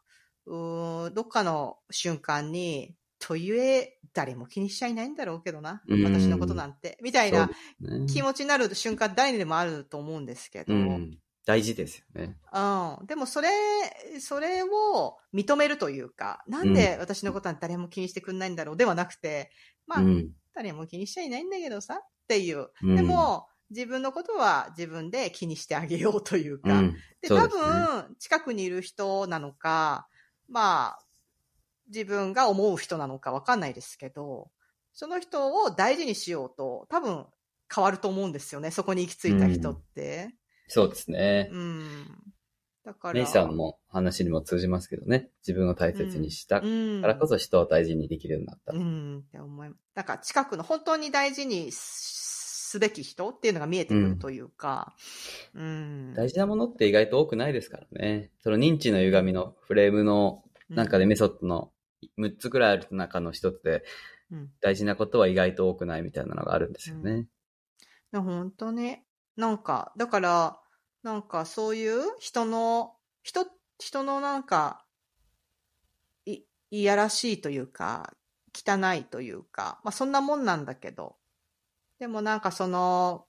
[0.46, 5.82] うどっかの瞬間に、とゆえ、誰も気にしちゃいないんだろうけどな。
[5.88, 6.98] 私のことなんて。
[7.02, 7.50] みたいな
[8.06, 10.72] 気持ちになる瞬間、誰にでもあると思うんですけど。
[11.44, 12.36] 大事ですよね。
[12.52, 13.06] うん。
[13.06, 13.48] でもそれ、
[14.20, 19.50] それを認めるというか、なんで私のことは誰も気にしてくんないんだろうではなくて、
[19.88, 22.68] まあ、うん、誰も気にしちゃいないんだけどさ、っていう。
[22.82, 26.78] うん、でも、自分のことは自分で気にしてあげようというか。
[26.78, 30.06] うん、で、多分、近くにいる人なのか、
[30.48, 31.04] まあ、
[31.88, 34.50] 自分が思う人なのかわかんないですけど、
[34.92, 37.26] その人を大事にしようと、多分
[37.74, 38.70] 変わると思うんですよね。
[38.70, 40.34] そこに行き着いた人って。
[40.68, 41.48] そうですね。
[41.52, 42.06] うん。
[42.84, 43.14] だから。
[43.14, 45.30] メイさんの話にも通じますけどね。
[45.46, 48.72] 自分を大切にしたからこそ人を大事にできるようになった。
[48.74, 49.80] うん、って思います。
[49.94, 51.70] だから近くの本当に大事に
[52.72, 54.94] すべき人っていうのが見えてくるというか、
[55.52, 55.68] うん、う
[56.12, 58.30] ん、大事なものって意外と多くないですからね。
[58.40, 61.70] その認知の歪みのフレームのなんかでメソッドの
[62.18, 63.84] 6つくらいある中の一つで、
[64.62, 67.26] 大事なことは意外と多くないみたいなのがあるんですよね。
[68.12, 69.04] うん、本当ね。
[69.36, 70.58] なんか、だから、
[71.02, 73.44] なんかそういう人の、人、
[73.78, 74.86] 人のなんか、
[76.24, 78.14] い、いやらしいというか、
[78.54, 81.16] 汚いというか、まあそんなもんなんだけど、
[82.02, 83.26] でもなんかその、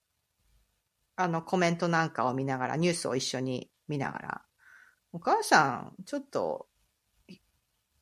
[1.15, 4.41] あのコメントなんかを見ながら、ニュースを一緒に見ながら、
[5.11, 6.65] お母さん、ちょっと、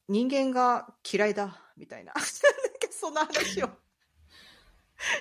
[0.08, 2.14] 人間が嫌いだ、みたいな。
[2.90, 3.70] そんな話を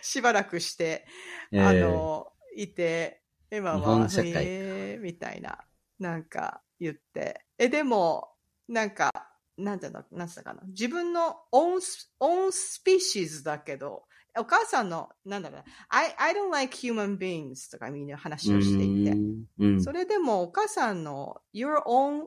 [0.03, 1.05] しばらくして、
[1.53, 5.65] あの、いて、エマは、えー、みたいな、
[5.99, 8.37] なんか言って、え、でも、
[8.69, 9.11] なんか、
[9.59, 10.63] なんていうの、なんつったかな。
[10.69, 14.05] 自分の own、own species だけど、
[14.39, 19.17] お母さんの、なんだろう、I, I don't like human beings とかみんな話をしていて、
[19.59, 22.27] うん、それでもお母さんの your own,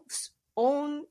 [0.57, 1.03] own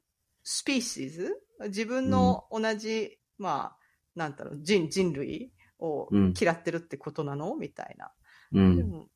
[0.45, 1.31] species
[1.67, 3.77] 自分の同じ、うん、まあ、
[4.15, 7.57] なんだろう、人、人類を嫌ってるってことなの？
[7.57, 8.13] みたいな。
[8.53, 9.09] うん、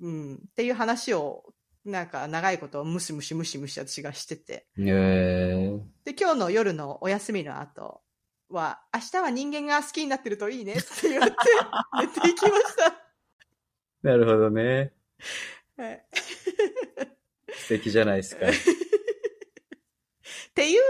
[0.00, 1.44] うん、っていう話を、
[1.84, 4.66] なんか長いことムシムシムシムシ私がしてて。
[4.76, 5.80] へー。
[6.04, 8.02] で、今日の夜のお休みの後
[8.48, 11.34] は、明日は人間が好きになってるといいねって言って、
[11.98, 12.94] 言っていきました。
[14.02, 14.92] なるほどね。
[15.76, 16.06] はい。
[17.54, 18.46] 素敵じゃないですか。
[18.50, 18.50] っ
[20.54, 20.80] ていう、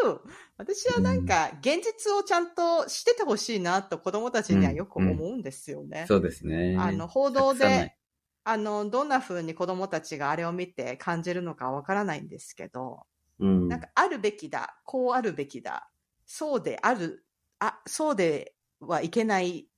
[0.57, 5.89] 私はなんか、現実をちゃんとしててほしいなと子供たちにはよく思うんですよね。
[5.91, 6.77] うんうん、そうですね。
[6.79, 7.97] あの、報道で、
[8.45, 13.07] あの、どんな風に子供たちがあれを見て感じるのかわからないんですけど、
[13.41, 15.91] うん、なんかあるべきだ、こうあるべきだ、
[16.25, 17.26] そうである、
[17.59, 19.69] あ、そうではいけない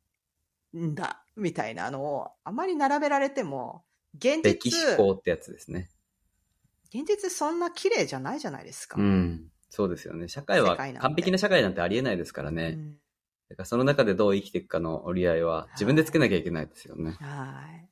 [0.77, 4.55] んだ、みたいなのをあまり並べられても、現実。
[4.55, 5.88] 歴史法ってやつですね。
[6.93, 8.99] 現実そんな綺麗じゃないじゃないですか。
[8.99, 9.49] うん。
[9.71, 10.29] そうですよね。
[10.29, 12.73] 社会は完璧な社会なんてありえないですからね。
[12.73, 12.99] うん、
[13.51, 17.19] だからその中でどう生きていくかの折り合いは自分でつけなきゃいけないですよね。
[17.21, 17.88] はい。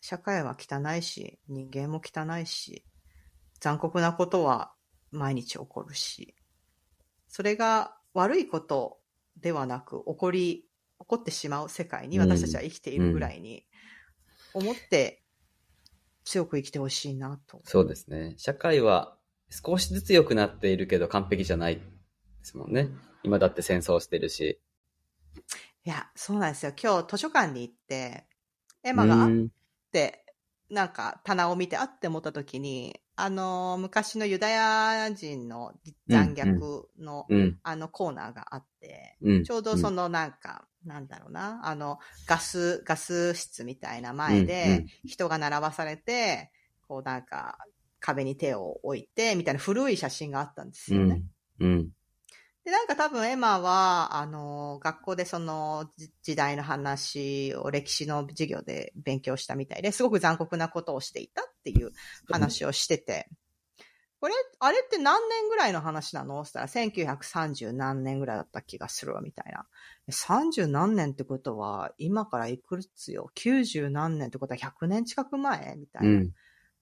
[0.00, 2.84] 社会は汚いし、人間も汚いし、
[3.60, 4.74] 残酷なことは
[5.10, 6.34] 毎日起こるし、
[7.28, 8.98] それが悪いこと
[9.36, 10.66] ではなく起こり、
[10.98, 13.64] 起こってしまう世界に私たちは生きているぐらいに
[14.52, 15.22] 思って
[16.24, 18.34] 強く生きてほしいなと、そうですね。
[18.36, 19.16] 社会は
[19.50, 21.82] 少しずつ良くなっているけど完璧じゃないで
[22.42, 22.88] すもんね。
[23.22, 24.60] 今だって戦争してるし。
[25.84, 26.72] いや、そうなんですよ。
[26.80, 28.26] 今日図書館に行って、
[28.82, 29.30] エマが、っ
[29.92, 30.24] て
[30.70, 35.72] なんか棚を見てあって思った時に、あの、昔のユダヤ人の
[36.08, 46.50] 残虐の、うんうん、あのコーナーがあって、うん、ちょうどそのなんか、なんだろうな、あの、ガス、ガス室みたいな前で人が並ばされて、
[46.88, 47.58] こうなんか
[48.00, 51.22] 壁に手を置いて、みたいな古い写真があったんですよね。
[51.60, 51.88] うん
[52.64, 55.90] で、なんか多分エマは、あの、学校でその
[56.22, 61.90] 時代の話を歴史の授業で勉強したみたいで、すごく残酷なことをしていたっていう
[62.30, 63.28] 話をしてて、
[64.20, 66.44] これ、あれって何年ぐらいの話なの？
[66.44, 69.66] したら、1930何年ぐらいだった気がするわ、みたいな。
[70.10, 75.76] 30何年ってことは、今からいくつよ ?90 何年ってことは100年近く前？
[75.78, 76.08] みたいな。
[76.10, 76.32] うん、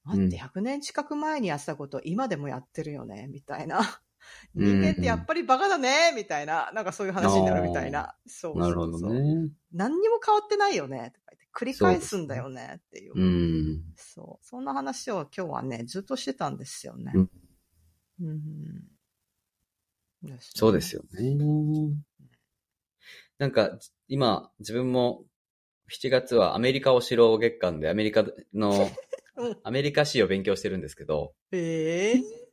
[0.02, 3.28] 待って、100年近く前にやってたことを今でもやってるよね？
[3.30, 3.78] みたいな。
[4.54, 8.14] 人間ってやっぱりバカだね、みたいな、なんかそういう話になるみたいな。
[8.26, 9.50] そうそうなるほどね。
[9.72, 13.12] 何にも変わってないよね、とか言って、繰り返すんだよね、っていう。
[13.14, 13.82] うん。
[13.96, 14.46] そう。
[14.46, 17.12] そんな話を今日はね、ずっとしてたんですよね。
[17.14, 17.30] うん。
[18.20, 18.24] う
[20.26, 21.36] ん、ね、そうですよね。
[23.38, 25.24] なんか、今、自分も、
[25.90, 28.90] 7月はアメリカお城月間でアメリカの、
[29.62, 32.47] アメリカ史を勉強してるんですけど、ええー？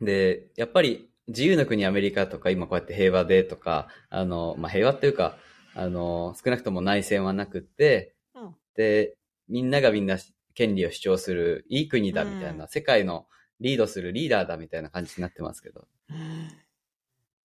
[0.00, 5.36] で、やっぱり自由の国アメリカとか今こうやって平和でとか、あの、まあ、平和っていうか、
[5.74, 9.16] あの、少なくとも内戦はなくって、うん、で、
[9.48, 10.18] みんながみんな
[10.54, 13.26] 権利を主張するいい国だみたいな、うん、世界の
[13.60, 15.86] リードするリーダーだみたいな感じになってますけど。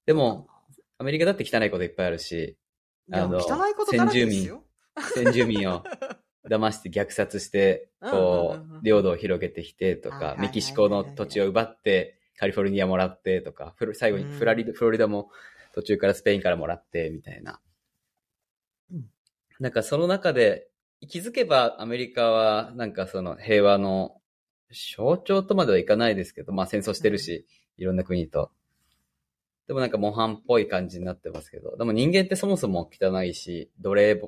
[0.05, 0.47] でも、
[0.97, 2.57] アメリカだって汚いこといっぱいあるし、
[3.11, 4.61] あの、先住民、
[5.15, 5.83] 先住民を
[6.47, 15.29] 騙して虐殺して、こう、領土を広げてきてとか、メキシコの土地を奪って、カリフォルニアもらってとか、最後にフラリ、フロリダも
[15.75, 17.61] 途中からスペインからもらってみたいな。
[19.59, 20.67] なんかその中で、
[21.07, 24.19] 気づけばアメリカはなんかその平和の
[24.71, 27.45] 象徴とまではいかないですけど、まあ戦争してるし、
[27.77, 28.49] いろんな国と。
[29.67, 34.19] でもなんか模範っぽい感じになってますけど、でも人間ってそもそも汚いし、奴隷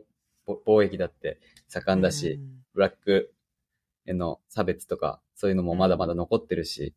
[0.46, 2.40] 貿易だって盛んだし、
[2.76, 3.34] ブラック
[4.06, 6.94] への差別とか、そういうのもまだまだ残ってるし、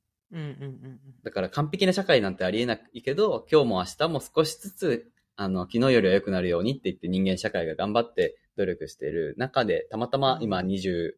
[1.22, 11.12] だから完璧な社会なんてありえないけど、今日も明日も少しずつ、あの、昨日よりは良くなるようにって言って人間社会が頑張って努力している中で、たまたま今20、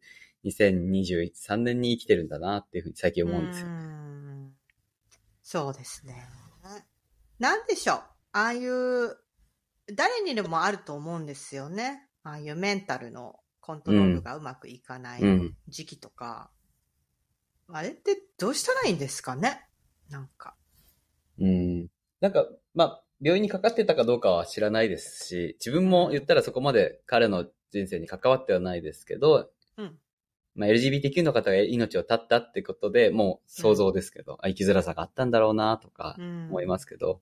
[0.45, 3.67] 2023年に生きてるんだなっていうふうに最近思うんですよ。
[5.41, 6.27] そうですね。
[7.39, 7.97] なんでしょう。
[8.33, 9.17] ああいう、
[9.95, 12.07] 誰にでもあると思うんですよね。
[12.23, 15.21] ああいうメンタルのコントロールがうまくいかない
[15.67, 16.51] 時期とか。
[17.69, 19.65] うん、あれってどうしたらいいんですかね？
[20.09, 20.55] なんか。
[21.39, 21.87] うん。
[22.19, 29.97] なんか、まあ、病院にかかってたかどうかは知らないですし、自分も言ったらそこまで彼の人生に関わってはないですけど、うん。
[30.55, 37.21] まあ、LGBTQ の方が命を絶ったってことで、もう想像ですけど、うん、生きづらさがあったんだろうなとか思いますけど、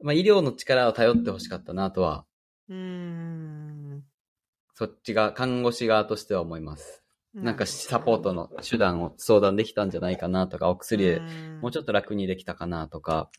[0.00, 2.26] うん、まあ、医療の力を頼ってほしかったなとは、
[2.68, 4.04] うん。
[4.74, 7.01] そっちが、看護師側としては思います。
[7.34, 11.20] なんかサポートの手段を相談できたんじゃないかなとか、お薬で
[11.60, 13.30] もうちょっと楽にできたかなとか、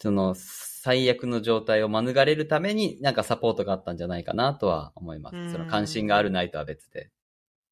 [0.00, 5.52] その最悪の状態を免れるためになんかサポートがあったんじゃないかなとは思います。
[5.52, 7.10] その関心があるないとは別で。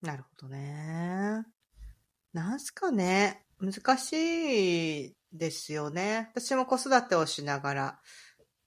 [0.03, 1.45] なるほどね。
[2.33, 3.45] なんすかね。
[3.59, 6.29] 難しいですよね。
[6.33, 8.01] 私も子育てをしながら、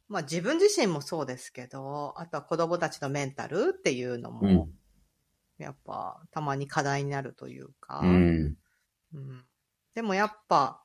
[0.08, 4.70] まあ自分自身もそうですけど、あとは子供たちのメンタルっていうのも、
[5.64, 8.58] やっぱたまに課題になるというか、うん、
[9.14, 9.46] うん、
[9.94, 10.84] でもやっぱ、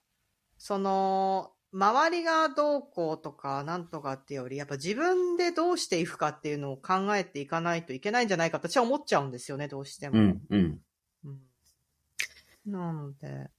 [0.58, 10.18] その、周りがどうこうとかなんとかっていうより、やっぱ自分でどうしていくかっていうのを考えていかないといけないんじゃないかと私は思っちゃうんですよね、どうしても。
[10.18, 10.80] うん、うん。
[11.24, 13.50] うん、なので。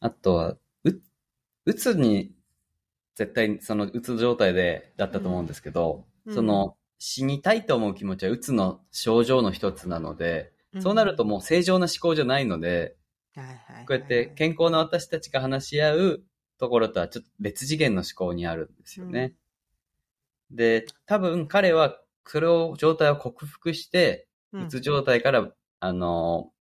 [0.00, 0.90] あとは、う、
[1.66, 2.34] うつに、
[3.14, 12.94] 絶対そのうつ状態で、だったと思うんですけど、うん、その、死にたいと思う気持ちはうつの症状の一つなので、そうなるともう正常な思考じゃないので、
[13.34, 13.42] こ
[13.88, 16.22] うやって健康な私たちが話し合う
[16.60, 19.34] ところとはちょっと別次元の思考にあるんですよね。
[20.52, 25.50] うん、で、多分彼はそれを、状態を克服して、うつ状態から、
[25.80, 26.52] あの、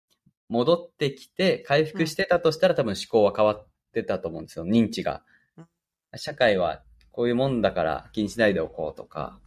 [0.49, 4.65] 戻ってきて回復してたとしたら多分思考は変わってたと思うんですよ。
[4.65, 5.23] 認知が。
[6.17, 6.83] 社会は
[7.13, 9.41] こういうもんだから気にしないでおこうとか。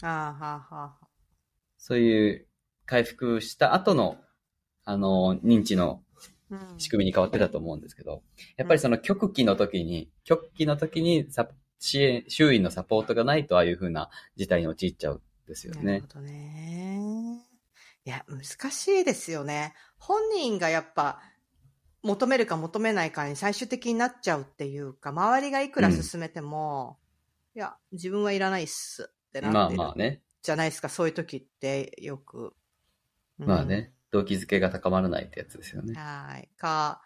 [1.78, 2.47] そういう
[2.86, 4.18] 回復した後の、
[4.86, 6.01] あの、認知の
[6.78, 8.24] 仕組みに変わってたと思うんですけど、
[8.57, 11.47] やっぱりその極期の時に、極期の時にサ
[11.80, 15.84] 支援、周囲のサポートがないとああいうふうな事態に陥っちゃうんですよね。
[15.84, 17.41] なるほどね。
[18.05, 19.74] いや、難しいですよね。
[19.97, 21.22] 本人がやっぱ、
[22.01, 27.02] 求めるか求めないかに最終的になっちゃうっていうか、周りがいくら進めても、うん、
[27.55, 29.77] いや、自分はいらないっすってなってる。
[29.77, 30.23] まあまあね。
[30.41, 32.55] じゃないですか、そういう時ってよく。
[33.39, 33.93] うん、まあね。
[34.11, 35.93] 動機づけが高まらないってやつですよね。
[35.95, 36.49] はい。
[36.57, 37.01] か、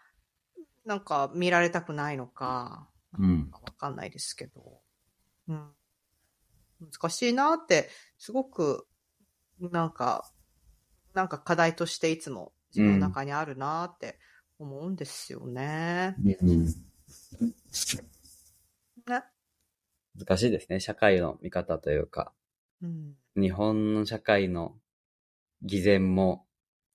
[0.85, 3.49] なんか見られたくないのか、うん。
[3.51, 4.81] わかんないですけど。
[5.47, 5.71] うん。
[6.79, 8.87] 難しいなって、すごく、
[9.59, 10.29] なんか、
[11.13, 14.19] なんか課題としていつも自分の中にあるなって
[14.59, 16.15] 思うんですよね。
[16.19, 16.21] う
[16.53, 16.65] ん。
[16.65, 16.73] ね。
[20.18, 20.80] 難しいですね。
[20.80, 22.34] 社会の見方というか。
[22.82, 24.76] うん、日本の社会の
[25.61, 26.45] 偽善も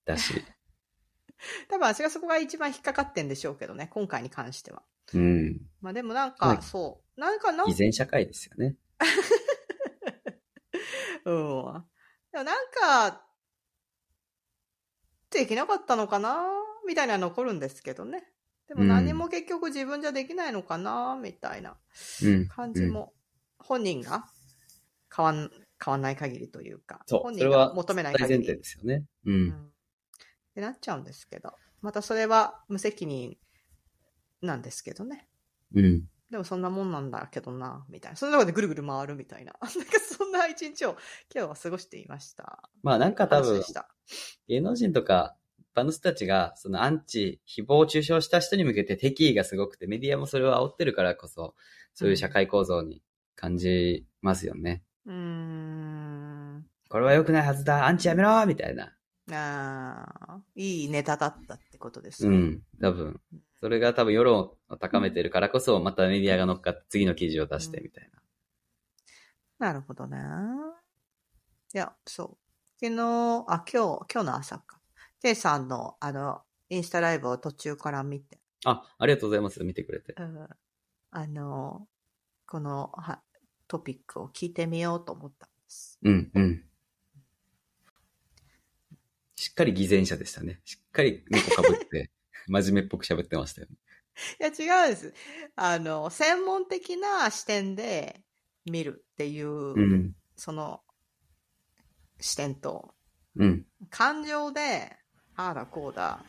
[0.05, 0.33] だし。
[1.69, 4.83] 多分私がそこが一番引っかかってんでしょうけどね、今回に関しては。
[5.13, 5.61] うん。
[5.81, 7.19] まあでもなんか、そう。
[7.19, 8.77] なんかな偽善社会ですよね。
[11.25, 11.85] うん。
[12.31, 13.27] でもなんか、
[15.29, 16.45] できなかったのかな
[16.87, 18.27] みたいな残るんですけどね。
[18.73, 21.75] でも何も結局自分じゃできないのかなみたいな
[22.49, 23.13] 感じも、
[23.59, 24.25] 本人が
[25.15, 25.51] 変わん、
[25.83, 28.37] 変わんない限りというか、本人が求めない限り。
[28.39, 29.05] 前提ですよね。
[29.25, 29.73] うん、うん
[30.53, 31.51] ってなっちゃうんですけど、
[31.81, 33.37] またそれは無責任
[34.41, 35.27] なんですけどね。
[35.73, 36.03] うん。
[36.29, 38.15] でもそんなもんなんだけどな、みたいな。
[38.15, 39.53] その中でぐるぐる回るみたいな。
[39.61, 40.91] なんかそんな一日を
[41.33, 42.69] 今日は過ごしていました。
[42.83, 43.63] まあなんか多分、
[44.47, 45.42] 芸能人とか一
[45.73, 51.55] 般の人たちが、そのアンチ、誹謗中傷した人に向けて敵意がすごくて、メディアもそれを煽ってるからこそ、
[51.93, 53.01] そういう社会構造に
[53.35, 54.83] 感じますよね。
[55.05, 56.65] うん。
[56.89, 58.93] これは良くないはずだ、アンチやめろみたいな。
[59.31, 62.35] ああ、いいネタだったってことですね。
[62.35, 63.19] うん、多分。
[63.59, 68.19] それが多分世論を高めてるからこそ、またメディアが乗っかって次の記事を出してみたいな。
[69.59, 70.17] うん、なるほどね。
[71.73, 72.37] いや、そう。
[72.79, 74.82] 昨日、あ、今日、今日の朝か。
[75.23, 78.39] テイさんの、あの、インスタライブを途中から見て。
[78.65, 79.63] あ、ありがとうございます。
[79.63, 80.13] 見てくれて。
[80.17, 80.47] うん。
[81.11, 81.87] あの、
[82.45, 83.21] このは
[83.69, 85.97] トピックを聞いてみようと思ったんです。
[86.03, 86.63] うん、うん。
[89.37, 90.59] しっかり偽善者でしたね。
[90.65, 92.11] しっかり猫かぶって、
[92.47, 93.77] 真面目っぽく喋ってましたよね。
[94.41, 95.13] いや、違うんです。
[95.55, 98.25] あの、専門的な視点で
[98.65, 100.83] 見るっていう、うん、その、
[102.19, 102.93] 視点と、
[103.37, 104.97] うん、感情で、
[105.35, 106.23] ああだこうだ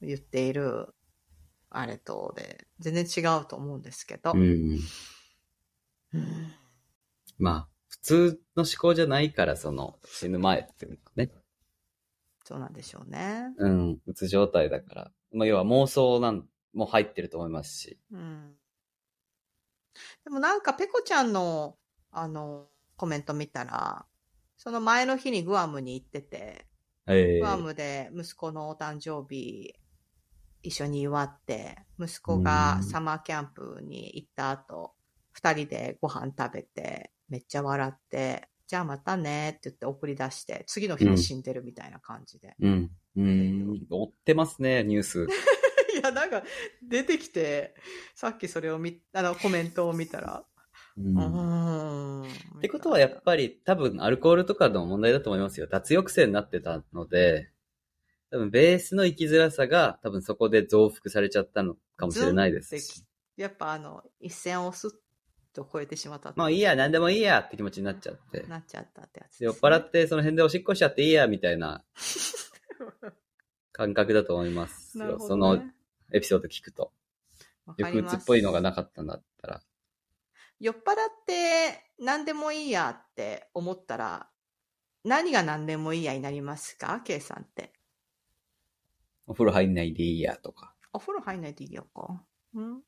[0.00, 0.88] 言っている、
[1.70, 4.32] あれとで、全然違うと思うんですけど。
[4.32, 4.78] うん、
[6.12, 6.52] うん、
[7.38, 11.30] まあ、普通の思考じゃないから、その、死ぬ前っていうかね。
[12.44, 13.52] そうなんでしょうね。
[13.58, 15.12] うん、うつ状態だから。
[15.32, 17.98] まあ、要は妄想なんも入ってると思いますし。
[18.12, 18.54] うん。
[20.24, 21.76] でもなんか、ペコちゃんの、
[22.12, 24.06] あの、コメント見たら、
[24.56, 26.66] その前の日にグアムに行ってて、
[27.08, 29.74] えー、グアムで息子のお誕生日
[30.66, 34.92] 一緒に祝って、息子がサマーキャンプに行った後、
[35.32, 42.56] 二人でご飯食べて、めっちゃ笑って、じゃあまたねって言って送り出して、次の日に死んでるみたいな感じで。
[42.60, 42.90] うん。
[43.16, 43.86] うん。
[43.88, 45.26] 追ってますね、ニュース。
[45.94, 46.42] いや、なんか、
[46.82, 47.74] 出てきて、
[48.14, 50.44] さっきそれを見、あの、コメントを見たら、
[50.96, 51.16] うん。
[52.58, 55.66] ってことはやっぱり多分アルコールとかの問題だと思いますよ。
[55.66, 57.50] 脱抑制になってたので、
[58.30, 63.04] 多分ベースの生きづらさが多分そこで増幅されちゃったのかもしれないですし。
[63.36, 64.90] やっぱあの、一線をスッ
[65.52, 66.32] と超えてしまった。
[66.36, 68.42] まあいいや、何でもいいやって気持ちになっちゃって。
[68.48, 71.84] なっちゃったってやつ、ね、酔っ払ってその辺でおしっこしちゃっていいや、みたいな
[73.72, 75.18] 感覚だと思いますよ。
[75.18, 75.62] ね、その
[76.12, 76.92] エピソード聞くと。
[77.78, 79.20] 抑うつっぽいのがなかったんだ。
[80.60, 80.82] 酔っ払っ
[81.26, 84.28] て何でもいいやって思ったら、
[85.04, 87.72] 何が何でもいいやになりますか ?K さんって。
[89.26, 90.74] お風呂入んないでいいやとか。
[90.92, 92.22] お風呂入んないでいいやか。
[92.58, 92.82] ん？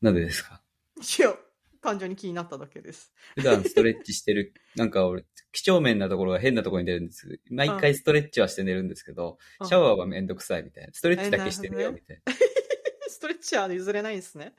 [0.00, 0.62] なんでですか？
[0.96, 1.34] いや、
[1.82, 3.12] 単純に気になっただけです。
[3.36, 7.40] 普段ストレッチしてる、なんか俺、几帳面なところが変なところに出るんです。
[7.50, 10.92] 毎回ストレッチはして寝るんですけど、シャワーはめんどくさいみたいな。
[10.92, 12.32] ストレッチだけしてるよみたいな。
[13.08, 14.54] ストレッチは譲れないんですね。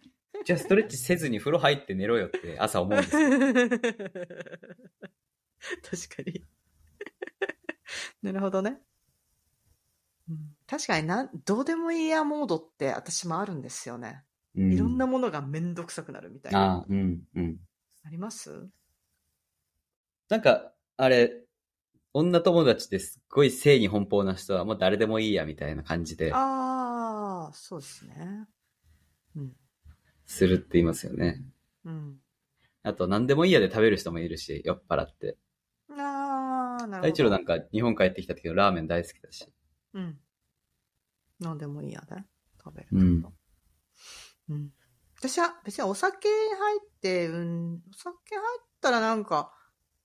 [0.45, 3.29] じゃあストレッチせずに風呂入って寝ろよって朝思うんですよ。
[3.29, 3.39] 確
[6.15, 6.43] かに。
[8.21, 8.79] なるほどね。
[10.29, 14.23] うん、確かにな、どうでもいいやモードって私もあるんですよね。
[14.55, 16.59] うん、いろんなものがめんどくさくなるみたいな。
[16.59, 17.57] ああ、うん、うん。
[18.05, 18.69] あります？
[20.29, 21.43] なんか、あれ、
[22.13, 26.31] 女友達ですっごい性に奔放な人はもう誰でもいいやみたいな感じで。
[26.33, 28.47] ああ、そうですね。
[29.35, 29.53] うん。
[30.29, 31.41] するって言いますよね。
[31.83, 32.17] うん。
[32.83, 35.37] あと、何でもいいやで食べる人もいるし、酔っ払って。
[35.89, 37.01] ああ、なるほど。
[37.01, 39.51] 大一郎なんか日本帰ってきた時のラーメン大好きだし。
[39.95, 40.19] うん。
[41.39, 42.15] 何でもいいやで
[42.63, 42.87] 食べる。
[42.91, 43.25] うん。
[44.49, 44.69] うん。
[45.17, 49.51] 私は別にお酒入って、うん、お酒入ったらなんか、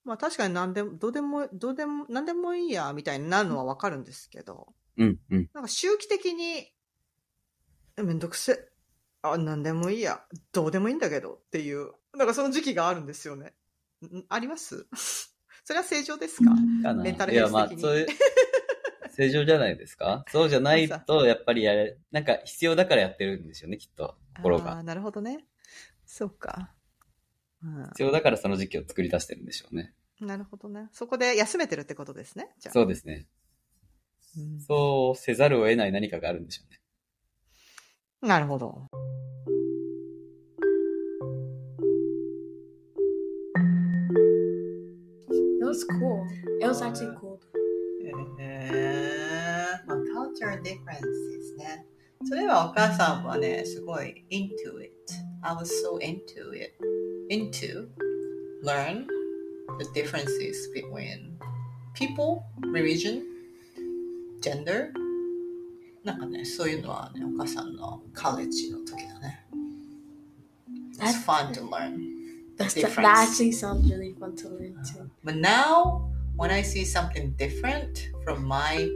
[0.04, 4.72] まあ確かに何でも、どうでも、どうでも、何でもいいや、みたいになるのはわかるんですけど。
[4.96, 5.50] うん、うん。
[5.52, 6.72] なんか周期的に、
[7.96, 8.70] めんどくせ
[9.32, 10.22] あ、なんでもいいや。
[10.52, 11.92] どうでもいいんだけどっていう。
[12.14, 13.54] なんかその時期があるんですよね。
[14.28, 14.86] あります？
[15.64, 16.50] それは正常ですか？
[16.94, 17.82] メンタルヘルス的に。
[17.82, 18.06] いや、まあ、そういう、
[19.10, 20.24] 正常じゃないですか？
[20.30, 24.18] そうじゃないと、やっぱりやれ、なんか必要だからやってるんですよね、きっと。
[24.36, 24.72] 心が。
[24.72, 25.46] ああ、なるほどね。
[26.04, 26.74] そうか、
[27.62, 27.84] うん。
[27.90, 29.94] 必要だからその時期を作り出してるんでしょうね。
[30.20, 30.88] なるほどね。
[30.92, 32.50] そこで休めてるってことですね。
[32.58, 32.72] じゃあ。
[32.74, 33.26] そうですね。
[34.36, 36.80] うん、そうせざるを得ない何かがあるんでしょうね。
[38.28, 38.88] なるほど。
[45.73, 46.27] was cool.
[46.61, 47.39] It was actually cool.
[48.39, 51.85] えー、まあ、culture differences ね。
[52.25, 54.91] それはお母さんはね、すごい into it.
[55.41, 56.73] I was so into it.
[57.29, 57.87] into
[58.63, 59.05] learn
[59.77, 61.37] the differences between
[61.93, 62.41] people,
[62.73, 63.23] religion,
[64.41, 64.91] gender,
[66.03, 69.45] なんかね、そういうのはね、お母さんのカレッジの時だね。
[71.01, 72.55] it's fun to learn.
[72.57, 73.07] That's the, difference.
[73.07, 75.09] that actually sounds really fun to learn too.
[75.23, 78.89] But now, when I see something different from my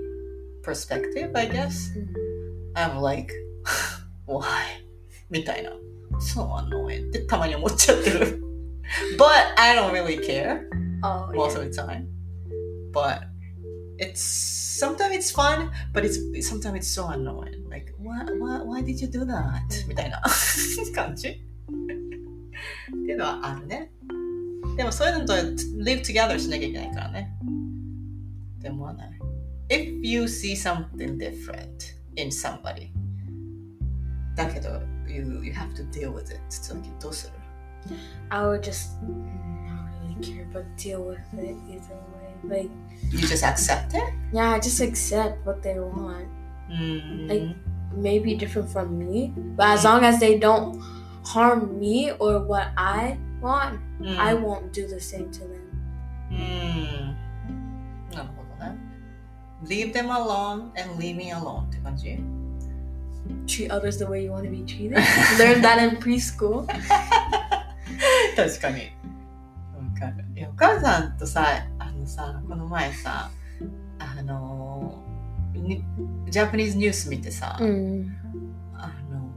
[0.63, 1.91] perspective, I guess,
[2.75, 3.31] I'm like,
[4.25, 4.83] why?
[5.29, 5.71] みたいな。
[6.19, 8.41] So annoying ってたまに思っちゃってる。
[9.17, 10.61] But I don't really care
[11.03, 11.63] Oh, most yeah.
[11.63, 12.07] of the time.
[12.93, 13.23] But
[13.97, 17.65] it's sometimes it's fun, but it's sometimes it's so annoying.
[17.69, 19.87] Like, why, why, why did you do that?
[19.87, 20.21] みたいな
[20.95, 23.91] 感じっていうのはあるね。
[24.77, 27.33] でもそういうのと live together しなきゃいけないからね。
[28.59, 29.09] でもない。
[29.69, 32.89] If you see something different in somebody
[34.35, 34.69] だけど
[35.07, 37.33] you, you have to deal with it って時どうする
[38.29, 39.09] I would just mm,
[39.67, 41.95] not really care, but deal with it either
[42.47, 42.57] way.
[42.61, 42.69] Like,
[43.11, 44.03] You just accept it?
[44.33, 46.27] yeah, I just accept what they want.
[46.69, 47.27] うん。
[47.27, 47.55] Like,
[47.95, 50.79] maybe different from me, but as long as they don't
[51.25, 54.44] harm me or what I on、うん、I hmm.
[54.44, 55.68] won't do the same to them.
[56.30, 57.14] Hmm.
[57.48, 57.68] うん
[58.12, 58.76] なるほどね
[59.64, 61.66] Leave them alone and leave me alone
[63.46, 64.92] Treat others the way you want to be treated.
[65.38, 66.66] Learn that in preschool.
[68.36, 68.92] 確かに。
[69.74, 73.30] わかるお母さんとさあのさこの前さ
[73.98, 75.02] あの
[76.30, 78.16] ジャパニーズニュース見てさ、うん、
[78.74, 79.30] あの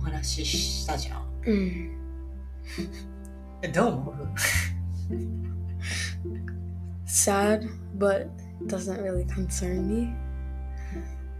[0.00, 1.90] お話ししたじゃん、うん。
[3.68, 4.14] どう思う
[7.06, 8.28] Sad, but
[8.66, 10.14] doesn't really concern me.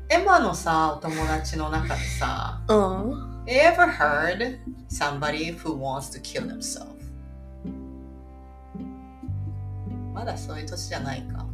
[0.09, 3.15] エマのさ、お友達の中でさ、Oh.
[3.47, 4.59] You ever heard
[4.89, 6.87] somebody who wants to kill himself?
[10.13, 11.47] まだそういう年じゃないか。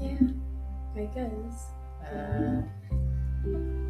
[0.00, 0.34] Yeah,
[0.96, 1.30] I guess.
[2.04, 3.82] えー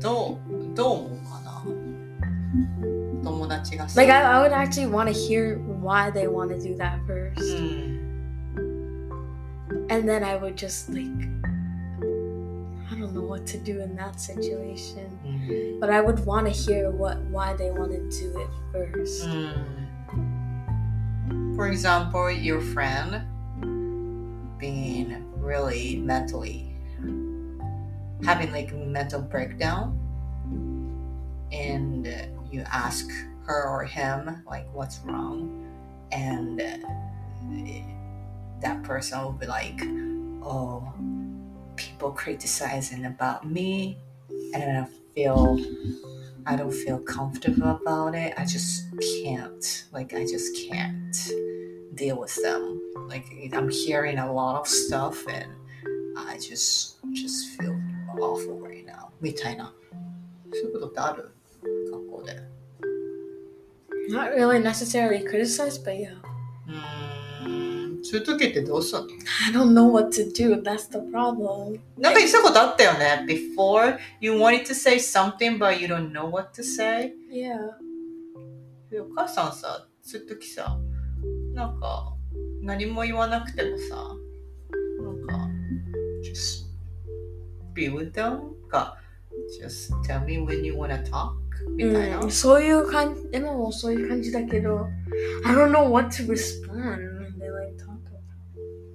[0.00, 1.62] どう、どう思うかな。
[3.96, 7.98] Like I, I would actually want to hear why they want to do that first, mm.
[9.90, 11.06] and then I would just like
[12.90, 15.80] I don't know what to do in that situation, mm.
[15.80, 19.26] but I would want to hear what why they want to do it first.
[19.26, 19.82] Mm.
[21.56, 23.26] For example, your friend
[24.58, 26.72] being really mentally
[28.24, 29.98] having like a mental breakdown
[31.50, 32.06] and
[32.50, 33.08] you ask
[33.45, 35.65] her or him like what's wrong
[36.11, 36.59] and
[38.61, 39.81] that person will be like
[40.43, 40.93] oh
[41.75, 43.97] people criticizing about me
[44.53, 45.57] and I don't feel
[46.45, 48.33] I don't feel comfortable about it.
[48.37, 48.85] I just
[49.21, 49.85] can't.
[49.91, 51.15] Like I just can't
[51.95, 52.81] deal with them.
[53.07, 55.51] Like I'm hearing a lot of stuff and
[56.17, 57.77] I just just feel
[58.17, 59.11] awful right now.
[59.19, 59.73] みたいな。
[60.53, 61.31] そういうことってある
[61.91, 62.50] 学校で。
[64.09, 66.15] Not really necessarily criticized, but yeah.
[66.67, 68.03] うーん。
[68.03, 69.07] そういう時ってどうすんの
[69.47, 70.61] I don't know what to do.
[70.61, 71.79] That's the problem.
[71.97, 73.25] なんか言ってたことあったよね。
[73.27, 77.13] Before you wanted to say something but you don't know what to say.
[77.31, 77.57] Yeah.
[78.89, 80.77] でお母さんさ、そういう時さ、
[81.53, 82.13] なんか、
[82.61, 83.95] 何も言わなくてもさ、
[85.01, 85.49] なんか、
[86.23, 86.67] just
[87.73, 88.39] be with them
[88.69, 88.97] か、
[89.61, 91.33] just tell me when you wanna talk
[91.75, 92.19] みたいな。
[92.19, 94.87] うん、そういう感じ、今もそういう感じだけど、
[95.45, 98.21] I don't know what to respond when they like talk about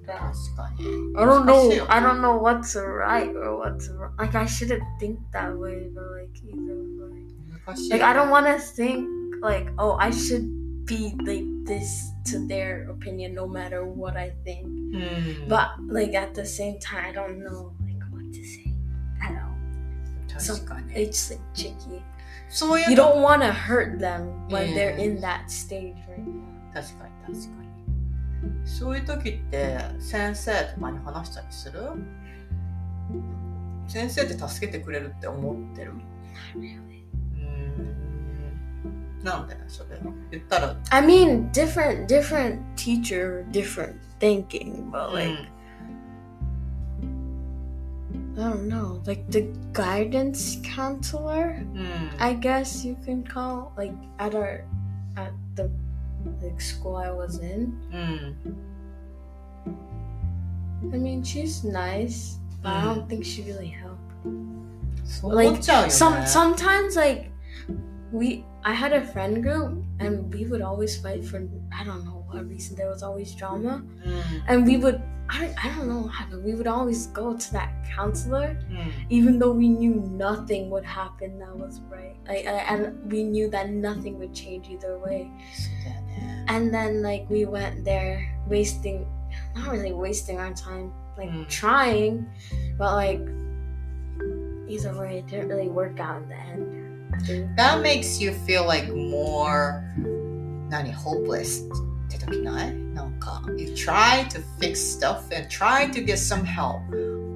[0.05, 0.19] that.
[0.19, 0.85] 確かに。
[1.15, 1.91] I don't 難しいよ know.
[1.91, 4.15] I don't know what's right or what's wrong.
[4.17, 6.75] Like I shouldn't think that way, but like either
[7.09, 7.27] way.
[7.65, 7.89] 難しい。
[7.89, 9.07] Like I don't want to think
[9.41, 10.45] like, oh, I should
[10.85, 14.65] be like this to their opinion no matter what I think.
[14.65, 15.47] うん。
[15.47, 18.73] But like at the same time, I don't know like what to say
[19.21, 19.53] at all.
[20.27, 20.93] 確かに。
[20.93, 22.01] It's like tricky.
[22.48, 26.72] そういう You と don't want to hurt them when they're in that stage right now.
[26.72, 28.68] 確かに確かに。
[28.68, 31.82] そういう時って先生とかに話したりする
[33.86, 35.92] 先生って助けてくれるって思ってる
[39.22, 39.98] なんでそれ
[40.30, 45.48] 言ったら、I mean, different different teacher, different thinking, but う like ん
[48.38, 51.66] I don't know, like the guidance counselor.
[51.74, 52.14] Mm.
[52.20, 54.64] I guess you can call like at our
[55.16, 55.68] at the
[56.40, 57.74] like school I was in.
[57.90, 58.54] Mm.
[60.94, 62.76] I mean, she's nice, but mm.
[62.78, 63.08] I don't hmm.
[63.08, 63.98] think she really helped.
[65.02, 66.28] So like we'll some that.
[66.28, 67.32] sometimes like
[68.12, 72.17] we I had a friend group and we would always fight for I don't know
[72.34, 73.82] a reason there was always drama.
[74.06, 74.42] Mm.
[74.48, 77.52] And we would, I don't, I don't know why, but we would always go to
[77.52, 78.92] that counselor, mm.
[79.08, 82.16] even though we knew nothing would happen that was right.
[82.26, 85.30] And we knew that nothing would change either way.
[85.84, 86.44] Yeah.
[86.48, 89.06] And then, like, we went there wasting,
[89.54, 91.48] not really wasting our time, like mm.
[91.48, 92.26] trying,
[92.78, 93.20] but like,
[94.68, 96.74] either way, it didn't really work out in the end.
[97.56, 99.82] That makes you feel like more
[100.70, 101.62] not hopeless
[102.27, 106.81] 時ないなんか You try to fix stuff and try to get some help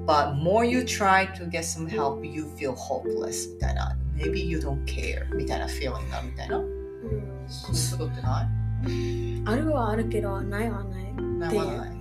[0.06, 4.84] but more you try to get some help you feel hopeless みたいな Maybe you don't
[4.84, 6.60] care みたいな feeling だみたいな
[7.48, 8.58] すごくない
[9.46, 11.04] あるはあるけど、ないはない。
[11.04, 11.98] っていうならない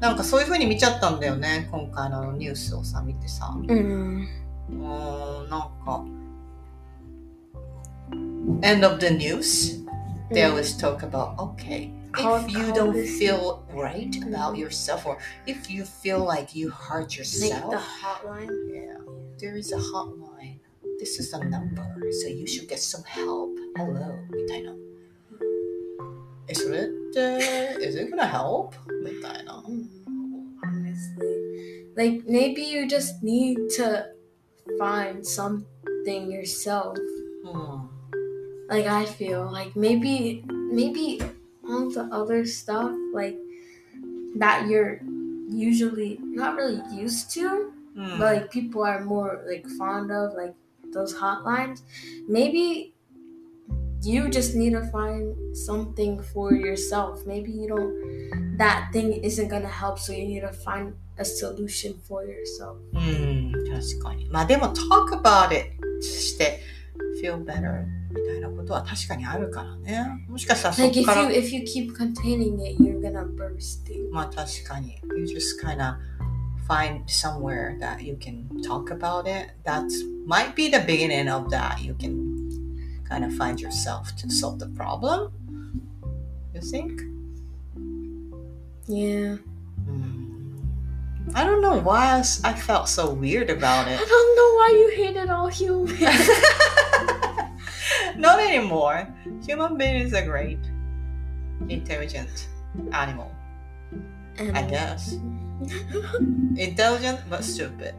[0.00, 4.28] なんかそういう風に見ちゃったんだよね今回のニュースをさ見てさうん。
[4.70, 6.04] うーんなんか
[8.62, 9.84] end of the news
[10.30, 14.58] they always talk about okay Call- if you call don't this- feel right about Mhm.
[14.60, 18.50] yourself or if you feel like you hurt Make yourself the hotline.
[18.72, 18.98] yeah
[19.38, 20.58] there is a hotline
[20.98, 21.86] this is a number
[22.20, 24.72] so you should get some help hello みたいな
[26.48, 28.70] えそれって is it gonna help
[29.04, 29.62] みたいな
[30.62, 31.86] Honestly.
[31.96, 34.04] Like maybe you just need to
[34.78, 36.94] find something yourself.
[37.44, 37.90] うん
[38.70, 41.20] Like I feel like maybe maybe
[41.68, 43.36] all the other stuff like
[44.38, 45.00] that you're
[45.48, 50.54] usually not really used to, うん but like people are more like fond of like
[50.92, 51.80] those hotlines.
[52.28, 52.92] Maybe
[54.02, 57.24] you just need to find something for yourself.
[57.26, 61.94] Maybe you don't that thing isn't gonna help, so you need to find a solution
[62.06, 62.76] for yourself.
[62.92, 64.28] うん、確かに。
[64.30, 65.70] まあでも talk about it
[66.02, 66.60] して
[67.22, 70.24] feel better みたいなことは確かにあるからね。
[70.28, 73.84] もしかしたらそ Like こ if か you ら、 if you keep containing it, you're gonna burst.
[73.86, 74.10] Dude.
[74.12, 74.98] まあ確かに。
[75.16, 75.96] You just kinda
[76.68, 79.50] find somewhere that you can talk about it.
[79.64, 79.84] That
[80.26, 81.80] might be the beginning of that.
[81.82, 82.36] You can
[83.08, 85.30] kind of find yourself to solve the problem.
[86.54, 87.02] You think?
[88.88, 89.38] Yeah.
[91.34, 93.98] I don't know why I s- I felt so weird about I it.
[93.98, 95.98] don't know why you hated all humans.
[98.16, 99.08] Not anymore.
[99.46, 100.58] Human being is a great,
[101.68, 102.48] intelligent
[102.92, 103.32] animal.
[104.38, 105.18] I guess.
[106.56, 107.94] Intelligent but stupid.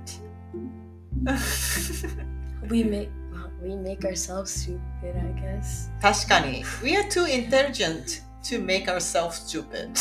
[2.70, 5.90] we make well, we make ourselves stupid, I guess.
[6.02, 6.64] 確かに。
[6.84, 9.92] We are too intelligent to make ourselves stupid.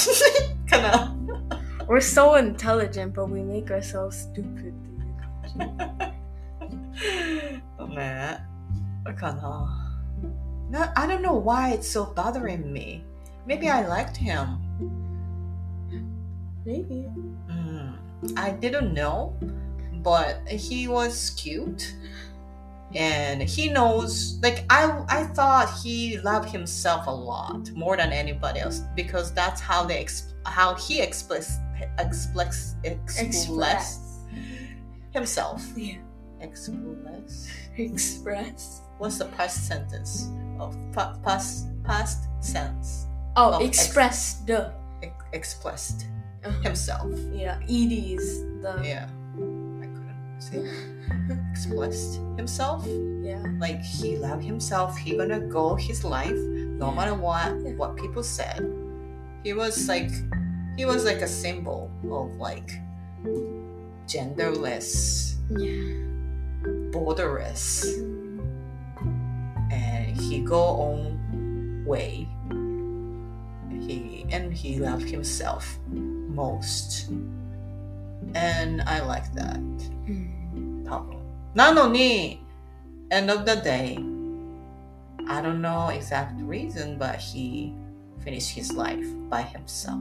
[0.68, 1.16] かな
[1.88, 4.74] We're so intelligent, but we make ourselves stupid.
[7.96, 8.49] ね
[9.03, 9.77] かな
[10.69, 13.03] No, I don't know why it's so bothering me.
[13.45, 14.57] Maybe I liked him.
[16.65, 17.09] Maybe.
[17.49, 17.93] Mm,
[18.37, 19.33] I didn't know,
[20.03, 21.93] but he was cute.
[22.93, 28.59] And he knows, like I, I thought he loved himself a lot more than anybody
[28.59, 31.57] else because that's how they, ex- how he express,
[31.99, 34.19] express Express.
[35.13, 35.65] himself.
[35.75, 35.97] Yeah.
[36.41, 37.49] Express.
[37.77, 38.81] Express.
[39.01, 40.29] What's the past sentence
[40.61, 43.07] of pa- past past sense?
[43.35, 44.69] Oh, Oh, ex- express the.
[45.01, 46.05] Ex- expressed
[46.45, 47.09] Uh, himself.
[47.33, 48.77] yeah, ed is the.
[48.85, 49.09] Yeah.
[49.81, 50.61] I couldn't say
[51.49, 52.85] expressed himself.
[53.25, 53.41] Yeah.
[53.57, 54.93] Like he loved himself.
[54.97, 56.37] He gonna go his life
[56.77, 57.73] no matter what Yeah.
[57.81, 58.61] what people said.
[59.41, 60.13] He was like
[60.77, 62.69] he was like a symbol of like
[64.05, 66.05] genderless, Yeah.
[66.93, 67.85] borderless,
[69.70, 72.28] and he go on way.
[73.86, 77.08] He and he loved himself most,
[78.34, 79.60] and I like that.
[80.06, 80.84] Mm.
[80.86, 81.16] 多分
[81.54, 82.40] なのに
[83.10, 83.98] end of the day
[85.28, 87.72] I don't know exact reason but he
[88.24, 89.98] finished his life by himself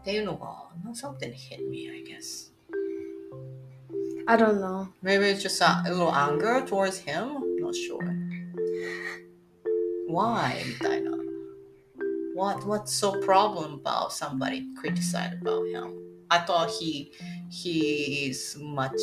[0.00, 2.52] っていうのが something hit me I guess
[4.28, 4.88] I don't know.
[5.02, 7.98] maybe it's just a, a little anger towards him I'm not sure
[10.08, 11.10] why みたいな
[12.34, 15.94] what what's so problem about somebody criticize about him
[16.28, 17.12] I thought he
[17.50, 19.00] he is much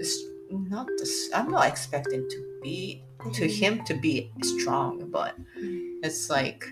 [0.00, 3.02] is not this I'm not expecting to be
[3.34, 5.34] to him to be strong but
[6.02, 6.64] it's like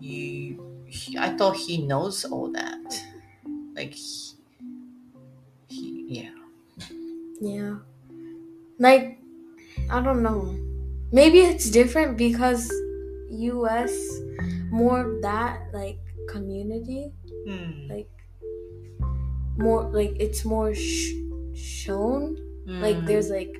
[0.00, 3.02] you he, I thought he knows all that
[3.76, 4.34] like he,
[5.68, 6.30] he yeah
[7.40, 7.76] Yeah.
[8.78, 9.18] like
[9.89, 10.55] I don't know.
[11.11, 12.71] Maybe it's different because
[13.29, 13.93] US
[14.71, 15.99] more of that like
[16.29, 17.11] community
[17.47, 17.89] Mm.
[17.89, 18.09] like
[19.57, 21.13] more like it's more sh-
[21.53, 23.05] shown like Mm.
[23.07, 23.51] there's like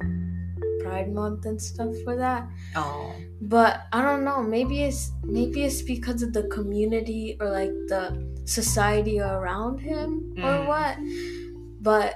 [0.81, 3.13] pride month and stuff for that Oh.
[3.41, 8.03] but i don't know maybe it's maybe it's because of the community or like the
[8.45, 10.67] society around him or Mm.
[10.67, 10.95] what
[11.81, 12.15] but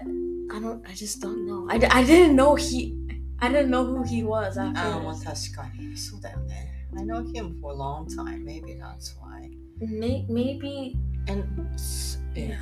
[0.51, 2.95] i don't i just don't know I, I didn't know he
[3.40, 5.96] i didn't know who he was at ああ、まあ first 確かに。
[5.96, 6.68] そうだよね。
[6.96, 8.44] I know him for a long time.
[8.44, 9.50] Maybe that's why.
[9.80, 10.94] May- maybe
[11.26, 11.44] And
[11.74, 12.56] s- yeah.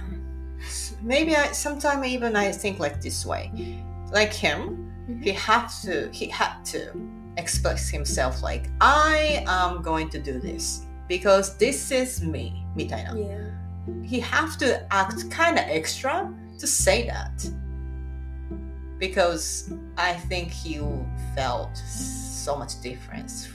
[0.61, 3.51] S- Maybe I sometimes even I think like this way.
[4.13, 4.91] Like him,
[5.23, 6.93] he had to he had to
[7.37, 13.15] express himself like I am going to do this because this is me みたいな。
[13.15, 13.51] yeah
[14.05, 17.31] he have to act kind of extra to say that
[19.00, 20.80] because I think he
[21.36, 23.50] felt so much difference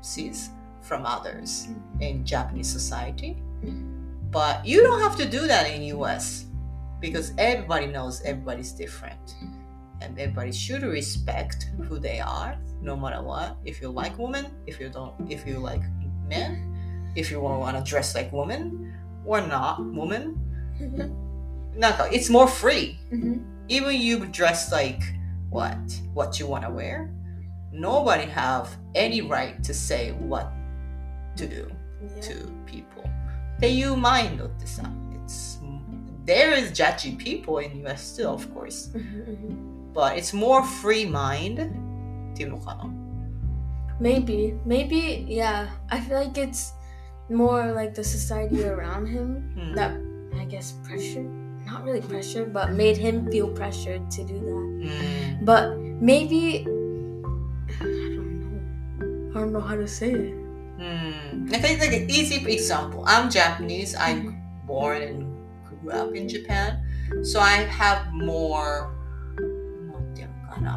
[0.00, 1.68] sees from others
[2.00, 3.36] in Japanese society.
[4.30, 6.46] But you don't have to do that in US
[7.00, 9.36] because everybody knows everybody's different.
[10.00, 13.56] And everybody should respect who they are, no matter what.
[13.64, 15.82] If you like women, if you don't, if you like
[16.26, 18.92] men, if you want to dress like women
[19.24, 20.40] or not woman,
[20.80, 21.78] mm-hmm.
[21.78, 22.98] Naka, it's more free.
[23.12, 23.71] Mm-hmm Mhm.
[23.71, 24.99] Even you dress like
[25.49, 25.77] what
[26.13, 27.09] what you want to wear,
[27.71, 30.47] nobody have any right to say what
[31.35, 31.69] to do
[32.01, 32.21] yeah.
[32.21, 32.33] to
[32.65, 33.03] people.
[33.57, 34.83] っていうマインドってさ、
[35.25, 35.59] it's
[36.25, 39.93] there is judgy people in US still, of course, Mhm, mhm.
[39.93, 41.53] but it's more free mind
[42.33, 42.85] っていうのかな。
[43.99, 45.69] Maybe, maybe, yeah.
[45.89, 46.73] I feel like it's
[47.31, 49.73] more like the society around him Hmm.
[49.75, 49.91] that
[50.39, 51.25] I guess pressure,
[51.66, 54.90] not really pressured, but made him feel pressured to do that.
[54.90, 55.44] Mm.
[55.44, 56.62] But maybe
[57.80, 59.30] I don't know.
[59.30, 60.34] I don't know how to say it.
[60.78, 61.48] Hmm.
[61.52, 63.04] I think like an easy example.
[63.06, 63.94] I'm Japanese.
[63.94, 66.82] I'm born and grew up in Japan,
[67.22, 68.92] so I have more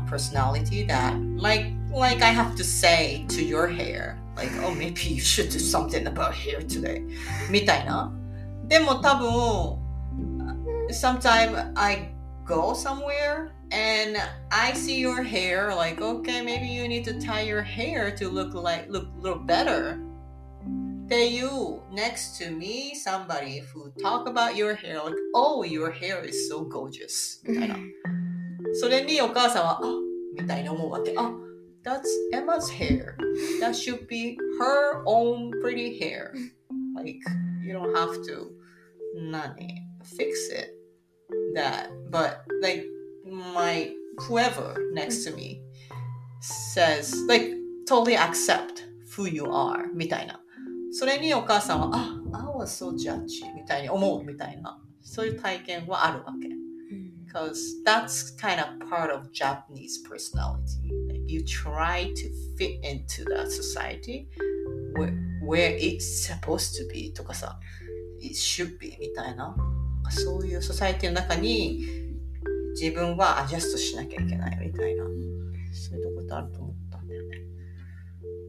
[0.06, 5.22] personality that like like I have to say to your hair like oh maybe you
[5.22, 7.04] should do something about hair today
[7.50, 8.12] みたいな
[8.68, 9.85] でも多分
[10.91, 12.11] sometimes I
[12.45, 14.17] go somewhere and
[14.51, 18.55] I see your hair like okay maybe you need to tie your hair to look
[18.55, 20.01] like look look better
[21.07, 26.25] they you next to me somebody who talk about your hair like oh your hair
[26.25, 27.77] is so gorgeous みたいな
[28.75, 29.87] それにお母さんはあ
[30.35, 31.31] みたいに思うわけあ
[31.85, 33.17] that's Emma's hair
[33.61, 36.33] that should be her own pretty hair
[36.95, 37.19] like
[37.63, 38.51] you don't have to
[39.31, 39.55] 何
[40.05, 40.75] fix it
[41.55, 42.85] that but like
[43.25, 45.63] my whoever next to me
[46.41, 47.51] says like
[47.87, 48.87] totally accept
[49.17, 50.41] who you are みたいな
[50.93, 56.49] それにお母さんはあ I was so judgy みたいに思うみたいなそういう体験はあるわけ
[57.27, 63.49] because that's kind of part of Japanese personality like you try to fit into that
[63.51, 64.29] society
[64.97, 67.59] where, where it's supposed to be とかさ
[68.21, 69.55] it should be みたいな
[70.11, 71.85] そういうソサイティの中に
[72.73, 75.05] 自分はアジャストしなきゃいけないみたいな
[75.73, 77.37] そういうとこってあると思ったんだよね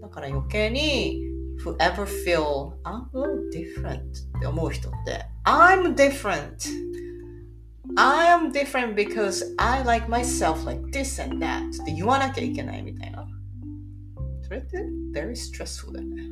[0.02, 1.22] だから余計に
[1.64, 4.00] whoever feel I'm a little different
[4.38, 6.68] って思う人って I'm different
[7.98, 13.28] I am different because I like myself like this and that って言わなきゃいけないみたいな
[14.44, 14.78] それって
[15.14, 16.24] very stressful だよね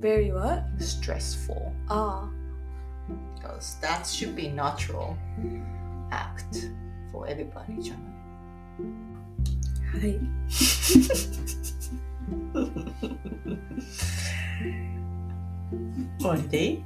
[0.00, 0.62] Very what?
[0.78, 2.28] stressful Ah.
[3.45, 5.15] Because that should be natural
[6.11, 6.69] act
[7.11, 8.05] for everybody じゃない
[10.01, 10.19] はい。
[16.19, 16.83] 終わりでいい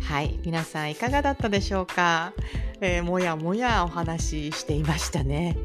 [0.00, 2.32] はい、皆さんいかがだったでしょうか、
[2.80, 5.56] えーもやもやお話ししていましたね。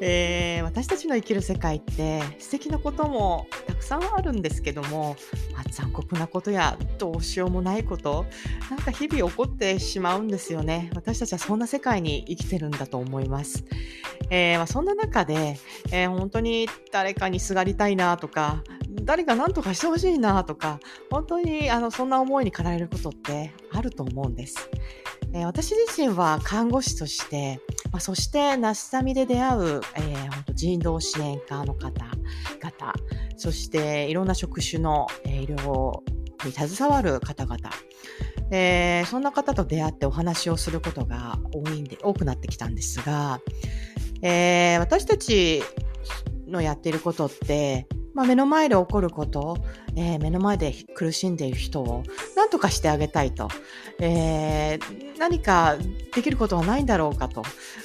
[0.00, 5.16] えー私たちの生きる世界って素敵なこともたくさんあるんですけども、
[5.52, 8.26] まあ残酷なことやどうしようもないこと
[8.70, 10.90] なんか日々起こってしまうんですよね。
[10.94, 13.64] 私たちはそんな世界に生きてるんだと思います、
[14.30, 15.58] えーまあ、そんな中で、
[15.90, 18.62] えー本当に誰かにすがりたいなとか
[19.02, 20.80] 誰か何とかしてほしいなとか
[21.10, 24.68] 本当にあのそんな思いに駆られることってあると思うんです、
[25.32, 27.60] えー私自身は看護師として、
[27.92, 32.94] まあ、そしてナスサミで出会う、えー本当人道支援家の方々
[33.36, 36.00] そしていろんな職種の、えー、医療
[36.44, 37.58] に携わる方々、
[38.50, 43.40] えー、そんな方と出会ってお話をすることが多いんで、多くなってきたんですが、
[44.22, 45.62] えー、私たち
[46.46, 47.86] のやっていることって、
[48.18, 49.58] まあ、目の前で起こること、
[49.94, 52.02] えー、目の前で苦しんでいる人を
[52.34, 53.48] 何とかしてあげたいと、
[54.00, 55.76] えー、何か
[56.12, 57.44] できることはないんだろうかと、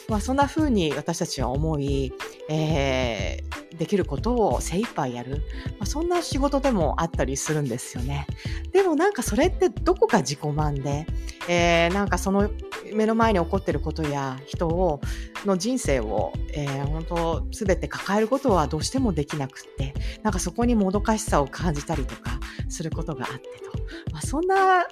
[0.10, 2.14] まあ、そんな風に私たちは思い、
[2.50, 5.44] えー、できることを精一杯やる、
[5.78, 8.26] まあ、そんな仕事でもあったりするんですよね。
[8.72, 11.06] でもなんかそれってどこか自己満で、
[11.48, 12.50] えー、なんかその
[12.94, 15.02] 目の前に起こってることや人を
[15.46, 22.40] の人生を、えー、本当全て抱えることはどうしてもできなくってなんかそこにもどかしさを感じたりとか
[22.70, 24.86] することがあってと、まあ、そんな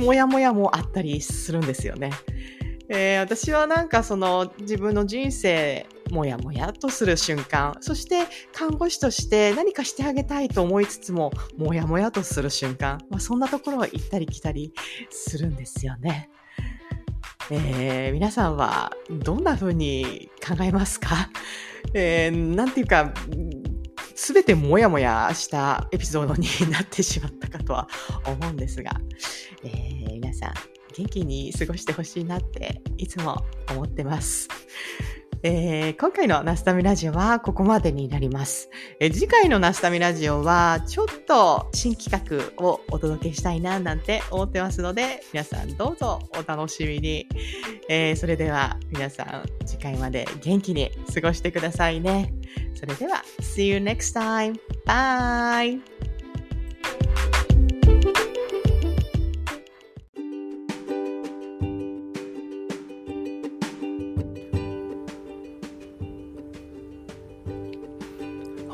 [0.00, 2.10] モヤモヤもあったりするんですよね。
[2.88, 14.72] えー、私はなんかその自分の人生もやもやとする瞬間、そして看護師として何かしてあげたいと思いつつも、もやもやとする瞬間、まあ、そんなところは行ったり来たり
[15.10, 16.30] するんですよね。
[17.50, 21.30] えー、皆さんはどんな風に考えますか？
[21.94, 23.14] えー、なんていうか、
[24.14, 27.88] すべてもやもやしたエピソードになってしまったかとは
[28.26, 28.90] 思うんですが、
[29.62, 30.54] えー、皆さん
[30.96, 34.48] 元気に過ごしてほしいなっていつも思ってます。
[35.48, 38.68] えー、今回のナスタミラジオはここまでになります、
[38.98, 47.28] えー、次回のナスタミラジオはちょっと新企画をお届けしたいななんて思ってますので皆さんどうぞお楽しみに、
[47.88, 52.34] えー、それでは皆さん次回まで元気に過ごしてくださいね
[52.74, 54.58] それでは See you next time!
[54.84, 55.80] Bye!